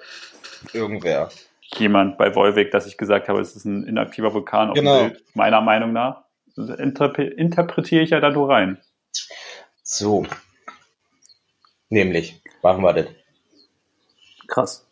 [0.74, 1.30] irgendwer.
[1.76, 5.12] Jemand bei Volvic, dass ich gesagt habe, es ist ein inaktiver Vulkan Genau.
[5.36, 6.24] Meiner Meinung nach.
[6.56, 8.80] Das interpre interpretiere ich ja da nur rein.
[9.84, 10.26] So.
[11.90, 13.06] Nämlich, machen wir das.
[14.48, 14.89] Krass.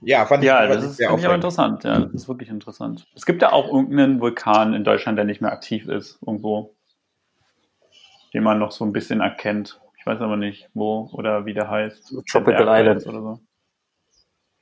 [0.00, 1.84] Ja, fand ich, Ja, das ist sehr ich aber interessant.
[1.84, 3.06] Ja, das ist wirklich interessant.
[3.14, 6.74] Es gibt ja auch irgendeinen Vulkan in Deutschland, der nicht mehr aktiv ist, irgendwo.
[8.34, 9.80] Den man noch so ein bisschen erkennt.
[9.98, 12.14] Ich weiß aber nicht, wo oder wie der heißt.
[12.30, 13.06] Tropical Island.
[13.06, 13.40] Oder so.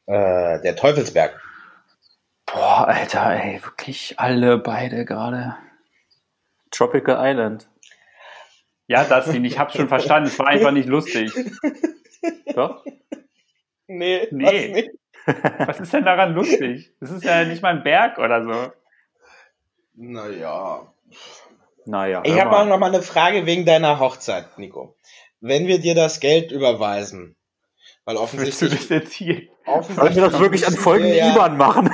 [0.07, 1.41] Äh, der Teufelsberg.
[2.47, 5.57] Boah, Alter, ey, wirklich alle beide gerade.
[6.71, 7.69] Tropical Island.
[8.87, 9.45] Ja, das ihn.
[9.45, 10.29] Ich habe schon verstanden.
[10.29, 11.33] Es war einfach nicht lustig.
[12.55, 12.85] Doch?
[13.87, 14.91] Nee, Nee.
[15.67, 16.93] Was ist denn daran lustig?
[17.01, 18.73] Das ist ja nicht mal ein Berg oder so.
[19.95, 20.93] Naja.
[21.87, 22.23] Naja.
[22.25, 22.63] Ich habe mal.
[22.63, 24.97] auch noch mal eine Frage wegen deiner Hochzeit, Nico.
[25.41, 27.37] Wenn wir dir das Geld überweisen,
[28.05, 29.43] weil Willst du offensichtlich, das jetzt hier?
[29.67, 31.91] Wollen wir das wirklich an folgenden ja, IBAN machen?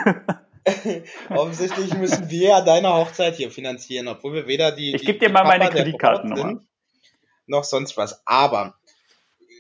[1.31, 4.95] Offensichtlich müssen wir ja deine Hochzeit hier finanzieren, obwohl wir weder die.
[4.95, 6.18] Ich die geb dir mal meine Papa.
[6.22, 6.61] Braut sind,
[7.47, 8.22] Noch sonst was.
[8.26, 8.74] Aber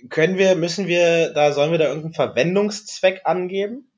[0.08, 3.90] können wir, müssen wir da, sollen wir da irgendeinen Verwendungszweck angeben?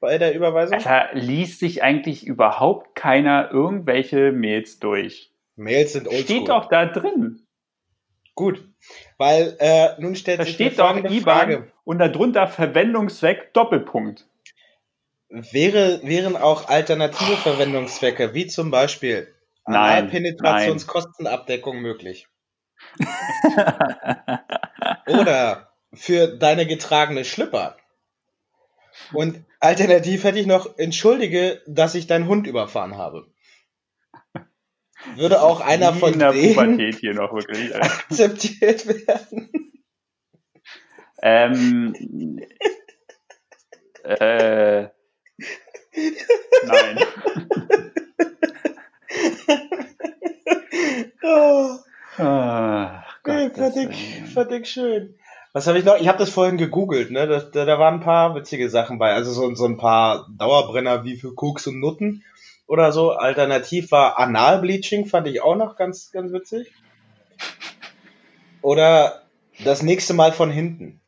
[0.00, 0.74] Bei der Überweisung?
[0.74, 5.30] Alter, liest sich eigentlich überhaupt keiner irgendwelche Mails durch.
[5.56, 6.24] Mails sind oldschool.
[6.24, 7.46] Steht doch da drin.
[8.34, 8.66] Gut,
[9.16, 11.72] weil äh, nun stellt Da sich steht die doch IBAN Frage.
[11.84, 14.26] und darunter Verwendungszweck Doppelpunkt.
[15.28, 19.28] Wäre, wären auch alternative Verwendungszwecke, wie zum Beispiel
[19.64, 22.28] Analpenetrationskostenabdeckung möglich?
[25.06, 27.76] Oder für deine getragene Schlipper?
[29.12, 33.26] Und alternativ hätte ich noch, entschuldige, dass ich deinen Hund überfahren habe.
[35.16, 36.56] Würde auch einer von denen
[37.34, 37.74] wirklich.
[37.74, 39.50] Akzeptiert werden?
[41.22, 42.40] Ähm,
[44.02, 44.88] äh,
[46.66, 46.98] nein.
[51.26, 51.78] Oh.
[52.18, 55.14] Ah, Nee, äh, fand ich schön.
[55.52, 55.96] Was habe ich noch?
[55.96, 57.26] Ich habe das vorhin gegoogelt, ne?
[57.26, 59.12] Da, da, da waren ein paar witzige Sachen bei.
[59.12, 62.24] Also so, so ein paar Dauerbrenner wie für Koks und Nutten
[62.66, 63.12] oder so.
[63.12, 66.72] Alternativ war Analbleaching, fand ich auch noch ganz, ganz witzig.
[68.62, 69.22] Oder
[69.62, 71.00] das nächste Mal von hinten.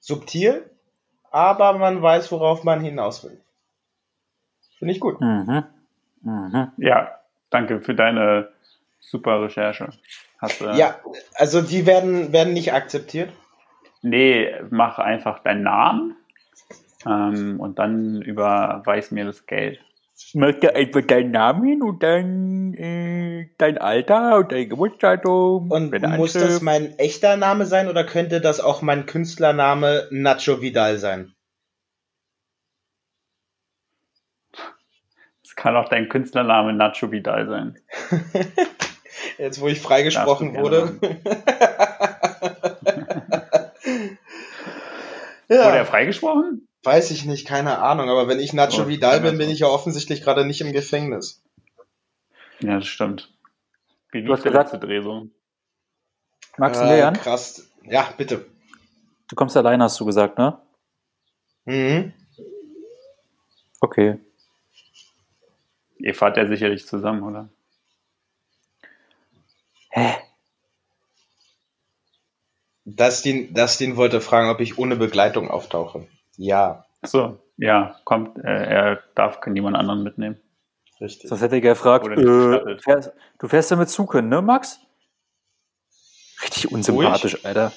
[0.00, 0.68] Subtil,
[1.30, 3.40] aber man weiß, worauf man hinaus will.
[4.78, 5.20] Finde ich gut.
[5.20, 5.62] Mhm.
[6.22, 6.72] Mhm.
[6.76, 7.20] Ja,
[7.50, 8.48] danke für deine
[8.98, 9.90] super Recherche.
[10.42, 10.98] Hast, du Ja,
[11.34, 13.32] also die werden, werden nicht akzeptiert.
[14.02, 16.16] Nee, mach einfach deinen Namen
[17.06, 19.78] ähm, und dann überweis mir das Geld.
[20.34, 25.70] Mach da einfach deinen Namen hin und dann äh, dein Alter und dein Geburtsdatum.
[25.70, 26.62] Und deine muss das Anschrift.
[26.62, 31.32] mein echter Name sein oder könnte das auch mein Künstlername Nacho Vidal sein?
[35.44, 37.78] Es kann auch dein Künstlername Nacho Vidal sein.
[39.38, 41.00] Jetzt, wo ich freigesprochen Darfst du wurde.
[45.48, 46.68] Wurde er ja, freigesprochen?
[46.84, 48.08] weiß ich nicht, keine Ahnung.
[48.08, 51.42] Aber wenn ich Nacho Oh, Vidal bin, bin ich ja offensichtlich gerade nicht im Gefängnis.
[52.60, 53.32] Ja, das stimmt.
[54.10, 55.28] Wie Du hast gesagt- letzte Dreh so?
[56.58, 57.68] Maximilian, Äh, krass.
[57.84, 58.46] Ja, bitte.
[59.28, 60.58] du kommst alleine, hast du gesagt, ne?
[61.64, 62.12] Mhm.
[63.80, 64.18] Okay.
[65.98, 67.48] Ihr fahrt ja sicherlich zusammen, oder?
[69.94, 70.16] Hä?
[72.84, 76.08] Dustin, Dustin wollte fragen, ob ich ohne Begleitung auftauche.
[76.36, 80.40] Ja, Achso, ja, kommt, äh, er darf niemand anderen mitnehmen.
[81.00, 81.28] richtig.
[81.28, 82.82] Sonst hätte ich gefragt, äh, gestattet.
[82.82, 84.78] fährst, du fährst ja mit Zug hin, ne, Max?
[86.42, 87.72] Richtig unsympathisch, Alter.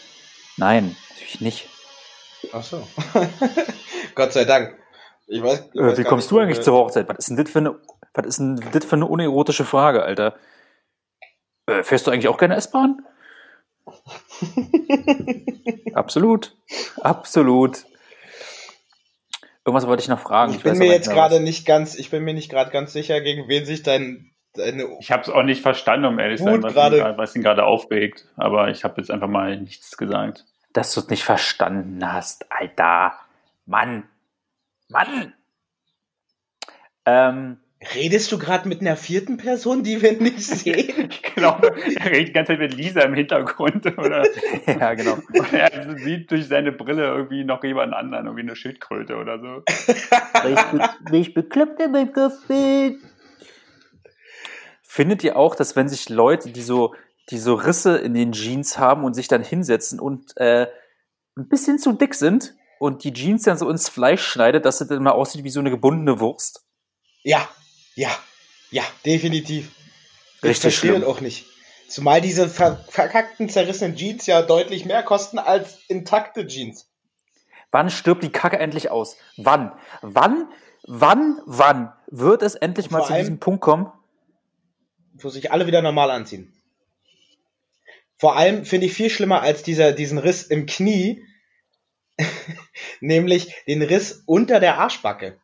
[0.58, 1.70] Nein, natürlich nicht.
[2.54, 2.88] Ach so.
[4.16, 4.76] Gott sei Dank.
[5.28, 7.10] Ich weiß, ich Äh, weiß wie gar kommst nicht, du eigentlich zur Hochzeit?
[7.10, 7.76] Was ist denn das für eine,
[8.14, 10.36] was ist denn das für eine unerotische Frage, Alter?
[11.68, 13.02] Äh, fährst du eigentlich auch gerne S-Bahn?
[15.94, 16.56] Absolut.
[17.02, 17.86] Absolut.
[19.66, 20.54] Irgendwas wollte ich noch fragen.
[20.54, 23.20] Ich bin weiß mir jetzt gerade nicht ganz, ich bin mir nicht gerade ganz sicher,
[23.22, 26.62] gegen wen sich dein, deine Ich habe es auch nicht verstanden, um ehrlich zu sein,
[26.62, 28.28] was ihn gerade- gerade- was ihn gerade aufregt.
[28.38, 30.46] Aber ich habe jetzt einfach mal nichts gesagt.
[30.74, 33.14] Dass du es nicht verstanden hast, Alter.
[33.66, 34.04] Mann.
[34.90, 35.34] Mann.
[37.06, 37.58] Ähm,
[37.94, 41.10] Redest du gerade mit einer vierten Person, die wir nicht sehen?
[41.36, 43.86] Glaube, er redet die ganze Zeit mit Lisa im Hintergrund.
[43.98, 44.24] Oder,
[44.68, 45.18] ja, genau.
[45.34, 49.64] oder er sieht durch seine Brille irgendwie noch jemand anderen, irgendwie eine Schildkröte oder so.
[51.06, 53.02] Weil ich, bekloppt in meinem Kopf bin.
[54.82, 56.96] Findet ihr auch, dass wenn sich Leute, die so,
[57.30, 60.68] die so Risse in den Jeans haben und sich dann hinsetzen und äh,
[61.38, 64.88] ein bisschen zu dick sind und die Jeans dann so ins Fleisch schneidet, dass es
[64.88, 66.66] dann mal aussieht wie so eine gebundene Wurst?
[67.24, 67.48] Ja,
[67.96, 68.12] ja,
[68.72, 69.72] ja, definitiv.
[70.38, 71.04] Ich Richtig verstehe schlimm.
[71.04, 71.46] auch nicht.
[71.88, 76.88] Zumal diese ver verkackten, zerrissenen Jeans ja deutlich mehr kosten als intakte Jeans.
[77.72, 79.18] Wann stirbt die Kacke endlich aus?
[79.38, 79.72] Wann?
[80.02, 80.48] Wann?
[80.84, 81.42] Wann?
[81.46, 83.92] Wann wird es endlich mal zu allem- diesem Punkt kommen?
[85.14, 86.52] Wo sich alle wieder normal anziehen.
[88.18, 91.24] Vor allem finde ich viel schlimmer als dieser, diesen Riss im Knie,
[93.02, 95.38] nämlich den Riss unter der Arschbacke.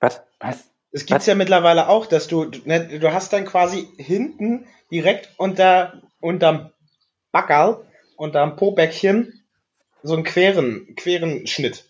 [0.00, 0.22] Was?
[0.40, 0.64] Was?
[0.96, 1.26] Es gibt's Was?
[1.26, 6.70] ja mittlerweile auch, dass du, du- ne, du hast dann quasi hinten direkt unter, unterm
[7.32, 7.84] Backerl,
[8.16, 9.44] unterm Pobäckchen,
[10.02, 11.84] so einen queren, queren Schnitt.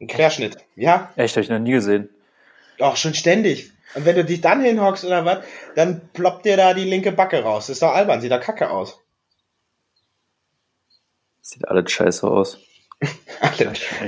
[0.00, 0.56] Ein Querschnitt.
[0.76, 2.08] Ja, Echt, habe ich noch nie gesehen.
[2.80, 3.70] auch schon ständig.
[3.94, 5.44] Und wenn du dich dann hinhockst oder was,
[5.74, 7.66] dann ploppt dir da die linke Backe raus.
[7.66, 8.98] Das ist doch albern, sieht da kacke aus.
[11.42, 12.58] Sieht alles scheiße aus.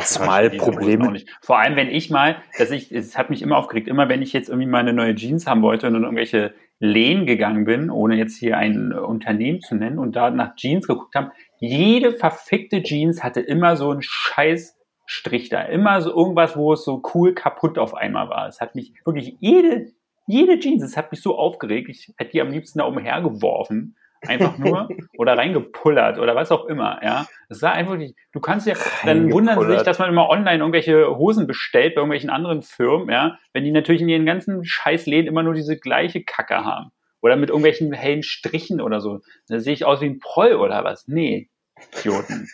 [0.00, 1.22] Zumal Probleme-.
[1.42, 4.32] Vor allem, wenn ich mal, dass ich, es hat mich immer aufgeregt, immer wenn ich
[4.32, 8.16] jetzt irgendwie mal eine neue Jeans haben wollte und in irgendwelche Läden gegangen bin, ohne
[8.16, 13.22] jetzt hier ein Unternehmen zu nennen und da nach Jeans geguckt haben, jede verfickte Jeans
[13.22, 14.76] hatte immer so einen scheiß
[15.10, 15.62] Strich da.
[15.62, 18.46] Immer so irgendwas, wo es so cool kaputt auf einmal war.
[18.46, 19.90] Es hat mich wirklich jede,
[20.26, 21.88] jede Jeans, es hat mich so aufgeregt.
[21.88, 23.96] Ich hätte die am liebsten da umhergeworfen.
[24.26, 24.88] Einfach nur
[25.18, 27.26] oder reingepullert oder was auch immer, ja.
[27.48, 30.58] Es sah einfach nicht, du kannst ja, dann wundern sie sich, dass man immer online
[30.58, 35.28] irgendwelche Hosen bestellt bei irgendwelchen anderen Firmen, ja, wenn die natürlich in ihren ganzen Scheißläden
[35.28, 36.90] immer nur diese gleiche Kacke haben.
[37.20, 39.20] Oder mit irgendwelchen hellen Strichen oder so.
[39.48, 41.08] Da sehe ich aus wie ein Proll oder was.
[41.08, 41.48] Nee,
[41.96, 42.48] Idioten.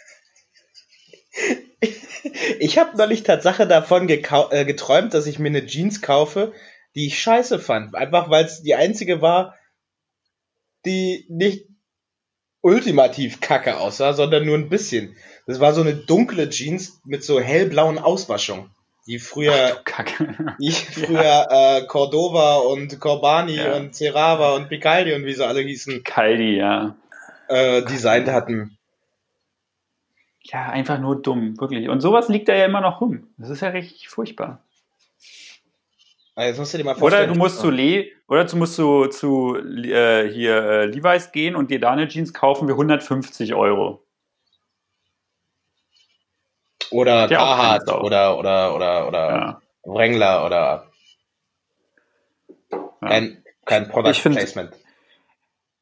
[2.58, 6.52] Ich habe neulich Tatsache davon äh, geträumt, dass ich mir eine Jeans kaufe,
[6.94, 7.94] die ich scheiße fand.
[7.94, 9.54] Einfach weil es die einzige war,
[10.85, 11.66] die nicht
[12.61, 15.14] ultimativ kacke aussah, sondern nur ein bisschen.
[15.47, 18.70] Das war so eine dunkle Jeans mit so hellblauen Auswaschungen.
[19.07, 20.05] Die früher, Ach,
[20.61, 21.76] die früher ja.
[21.76, 23.76] äh, Cordova und Corbani ja.
[23.76, 26.03] und Cerava und Picaldi und wie sie alle hießen.
[26.03, 26.97] Picaldi, ja.
[27.49, 28.78] Äh, designt hatten.
[30.41, 31.91] Ja, einfach nur dumm, wirklich.
[31.91, 33.28] Und sowas liegt da ja immer noch rum.
[33.37, 34.63] Das ist ja richtig furchtbar.
[36.37, 37.24] Also du dir mal vorstellen.
[37.24, 41.55] Oder du musst zu Le oder du musst zu, zu äh, hier äh, Levi's gehen
[41.55, 44.05] und dir da eine Jeans kaufen für 150 Euro.
[46.91, 49.62] Oder Carhartt oder oder oder oder ja.
[49.85, 50.91] Wrangler oder
[52.70, 53.09] ja.
[53.09, 54.72] kein, kein Product ich find, Placement.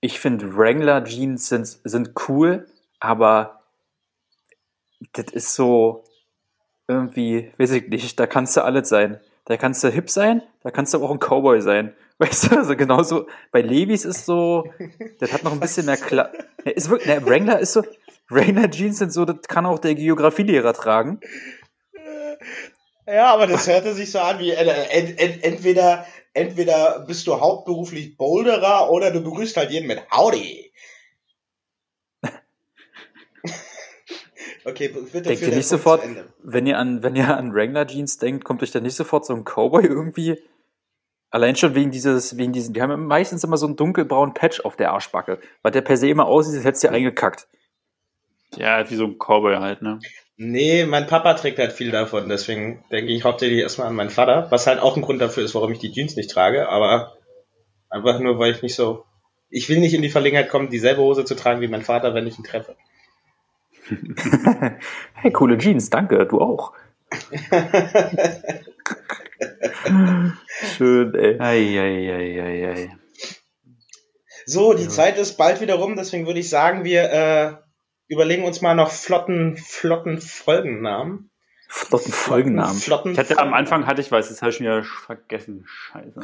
[0.00, 2.66] Ich finde Wrangler Jeans sind, sind cool,
[3.00, 3.62] aber
[5.12, 6.04] das ist so
[6.88, 9.20] irgendwie, weiß ich nicht, da kannst du alles sein.
[9.44, 11.94] Da kannst du hip sein, da kannst du aber auch ein Cowboy sein.
[12.18, 14.70] Weißt du, also genauso, bei Levis ist so,
[15.18, 16.30] das hat noch ein bisschen mehr Kla
[16.64, 17.82] ist wirklich, ne, Wrangler ist so,
[18.28, 21.20] Wrangler Jeans sind so, das kann auch der Geografielehrer tragen.
[23.06, 27.40] Ja, aber das hörte sich so an wie, äh, ent, ent, entweder, entweder bist du
[27.40, 30.72] hauptberuflich Boulderer oder du begrüßt halt jeden mit Howdy.
[34.64, 36.02] Okay, bitte Denkt ihr nicht sofort,
[36.42, 39.34] wenn ihr an, wenn ihr an Wrangler Jeans denkt, kommt euch da nicht sofort so
[39.34, 40.38] ein Cowboy irgendwie?
[41.30, 44.76] Allein schon wegen dieses, wegen diesen, die haben meistens immer so einen dunkelbraunen Patch auf
[44.76, 47.48] der Arschbacke, weil der per se immer aussieht, als hättest du eingekackt.
[48.56, 49.98] Ja, wie so ein Cowboy halt, ne?
[50.36, 54.50] Nee, mein Papa trägt halt viel davon, deswegen denke ich hauptsächlich erstmal an meinen Vater,
[54.50, 57.16] was halt auch ein Grund dafür ist, warum ich die Jeans nicht trage, aber
[57.88, 59.04] einfach nur, weil ich nicht so,
[59.48, 62.26] ich will nicht in die Verlegenheit kommen, dieselbe Hose zu tragen wie mein Vater, wenn
[62.26, 62.76] ich ihn treffe.
[65.14, 66.72] Hey, coole Jeans, danke, du auch.
[70.76, 71.38] Schön, ey.
[71.40, 72.96] Ei, ei, ei, ei, ei.
[74.46, 74.88] So, die ja.
[74.88, 77.54] Zeit ist bald wieder rum, deswegen würde ich sagen, wir äh,
[78.08, 81.30] überlegen uns mal noch flotten, flotten Folgennamen.
[81.68, 82.76] Flotten Folgennamen.
[82.76, 85.64] Flotten ich hatte am Anfang hatte ich was, das habe ich mir vergessen.
[85.66, 86.20] Scheiße.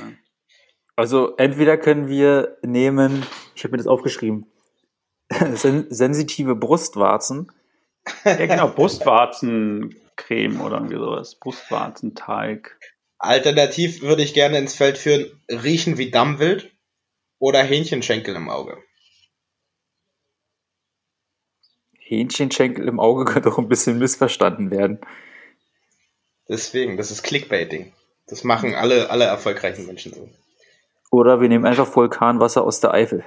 [0.95, 4.47] Also entweder können wir nehmen, ich habe mir das aufgeschrieben,
[5.55, 7.53] sen sensitive Brustwarzen.
[8.25, 11.35] Ja, genau, Brustwarzencreme oder irgendwie sowas.
[11.37, 12.79] Brustwarzenteig.
[13.19, 16.73] Alternativ würde ich gerne ins Feld führen, riechen wie Dammwild
[17.39, 18.79] oder Hähnchenschenkel im Auge.
[21.99, 25.01] Hähnchenschenkel im Auge könnte auch ein bisschen missverstanden werden.
[26.49, 27.93] Deswegen, das ist Clickbaiting.
[28.27, 30.29] Das machen alle, alle erfolgreichen Menschen so.
[31.11, 33.25] Oder wir nehmen einfach Vulkanwasser aus der Eifel.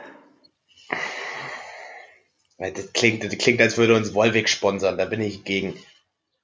[2.70, 5.74] Das klingt, das klingt, als würde uns Wolwig sponsern, da bin ich gegen.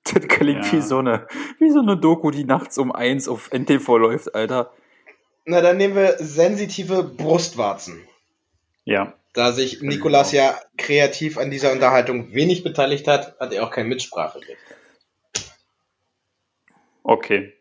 [0.03, 0.71] Das klingt ja.
[0.71, 1.27] wie, so eine,
[1.59, 4.71] wie so eine Doku, die nachts um eins auf NTV läuft, Alter.
[5.45, 8.01] Na, dann nehmen wir sensitive Brustwarzen.
[8.85, 9.13] Ja.
[9.33, 13.87] Da sich Nikolas ja kreativ an dieser Unterhaltung wenig beteiligt hat, hat er auch kein
[13.87, 14.57] Mitspracherecht.
[17.03, 17.53] Okay.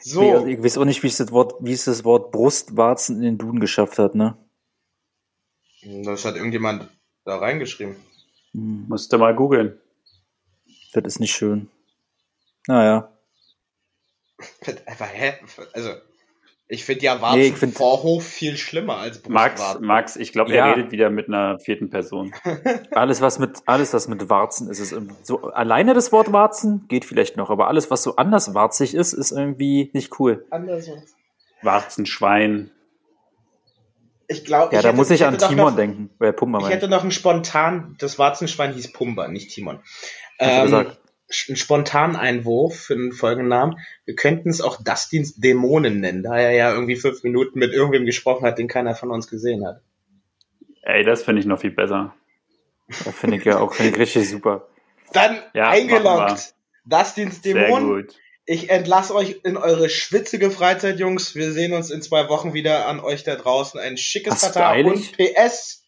[0.00, 0.46] So.
[0.46, 3.38] Ich weiß auch nicht, wie es das Wort, wie es das Wort Brustwarzen in den
[3.38, 4.36] Duden geschafft hat, ne?
[5.82, 6.88] Das hat irgendjemand
[7.24, 7.96] da reingeschrieben.
[8.52, 8.86] Hm.
[8.88, 9.78] Musste mal googeln.
[10.92, 11.68] Das ist nicht schön.
[12.66, 13.12] Naja.
[14.86, 15.34] Einfach, hä?
[15.72, 15.90] Also,
[16.66, 20.56] ich finde ja Warzen nee, find, Vorhof viel schlimmer als Max, Max, ich glaube, er
[20.56, 20.72] ja.
[20.72, 22.32] redet wieder mit einer vierten Person.
[22.92, 27.04] alles, was mit, alles, was mit Warzen ist, ist so, alleine das Wort Warzen geht
[27.04, 30.46] vielleicht noch, aber alles, was so anders warzig ist, ist irgendwie nicht cool.
[30.50, 30.88] Anders.
[31.60, 32.70] Warzenschwein.
[34.28, 36.10] Ich glaube, ja, ich da hätte, muss ich, ich an Timon noch, denken.
[36.20, 39.80] Äh, Pumba ich hätte noch einen spontan, das Warzenschwein hieß Pumba, nicht Timon.
[40.38, 40.74] Ähm,
[41.48, 43.78] einen spontanen Einwurf für den folgenden Namen.
[44.04, 48.06] Wir könnten es auch Dustins Dämonen nennen, da er ja irgendwie fünf Minuten mit irgendwem
[48.06, 49.80] gesprochen hat, den keiner von uns gesehen hat.
[50.82, 52.14] Ey, das finde ich noch viel besser.
[52.88, 54.68] Das finde ich ja auch find ich richtig super.
[55.12, 56.54] Dann ja, eingeloggt.
[56.84, 58.06] Dustins Dämonen.
[58.46, 61.34] Ich entlasse euch in eure schwitzige Freizeit, Jungs.
[61.34, 63.80] Wir sehen uns in zwei Wochen wieder an euch da draußen.
[63.80, 65.84] Ein schickes Tata und PS.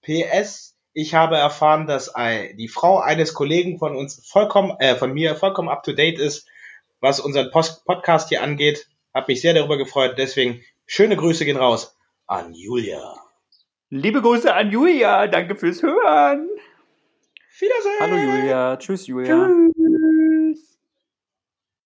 [0.00, 0.74] PS.
[0.94, 2.12] Ich habe erfahren, dass
[2.54, 6.46] die Frau eines Kollegen von uns vollkommen, äh, von mir vollkommen up to date ist,
[7.00, 8.88] was unseren Post Podcast hier angeht.
[9.12, 10.14] Hab mich sehr darüber gefreut.
[10.16, 13.16] Deswegen schöne Grüße gehen raus an Julia.
[13.90, 15.26] Liebe Grüße an Julia.
[15.26, 16.48] Danke fürs Hören.
[17.58, 18.00] Wiedersehen.
[18.00, 18.76] Hallo Julia.
[18.78, 19.46] Tschüss Julia.
[19.46, 19.91] Tschüss.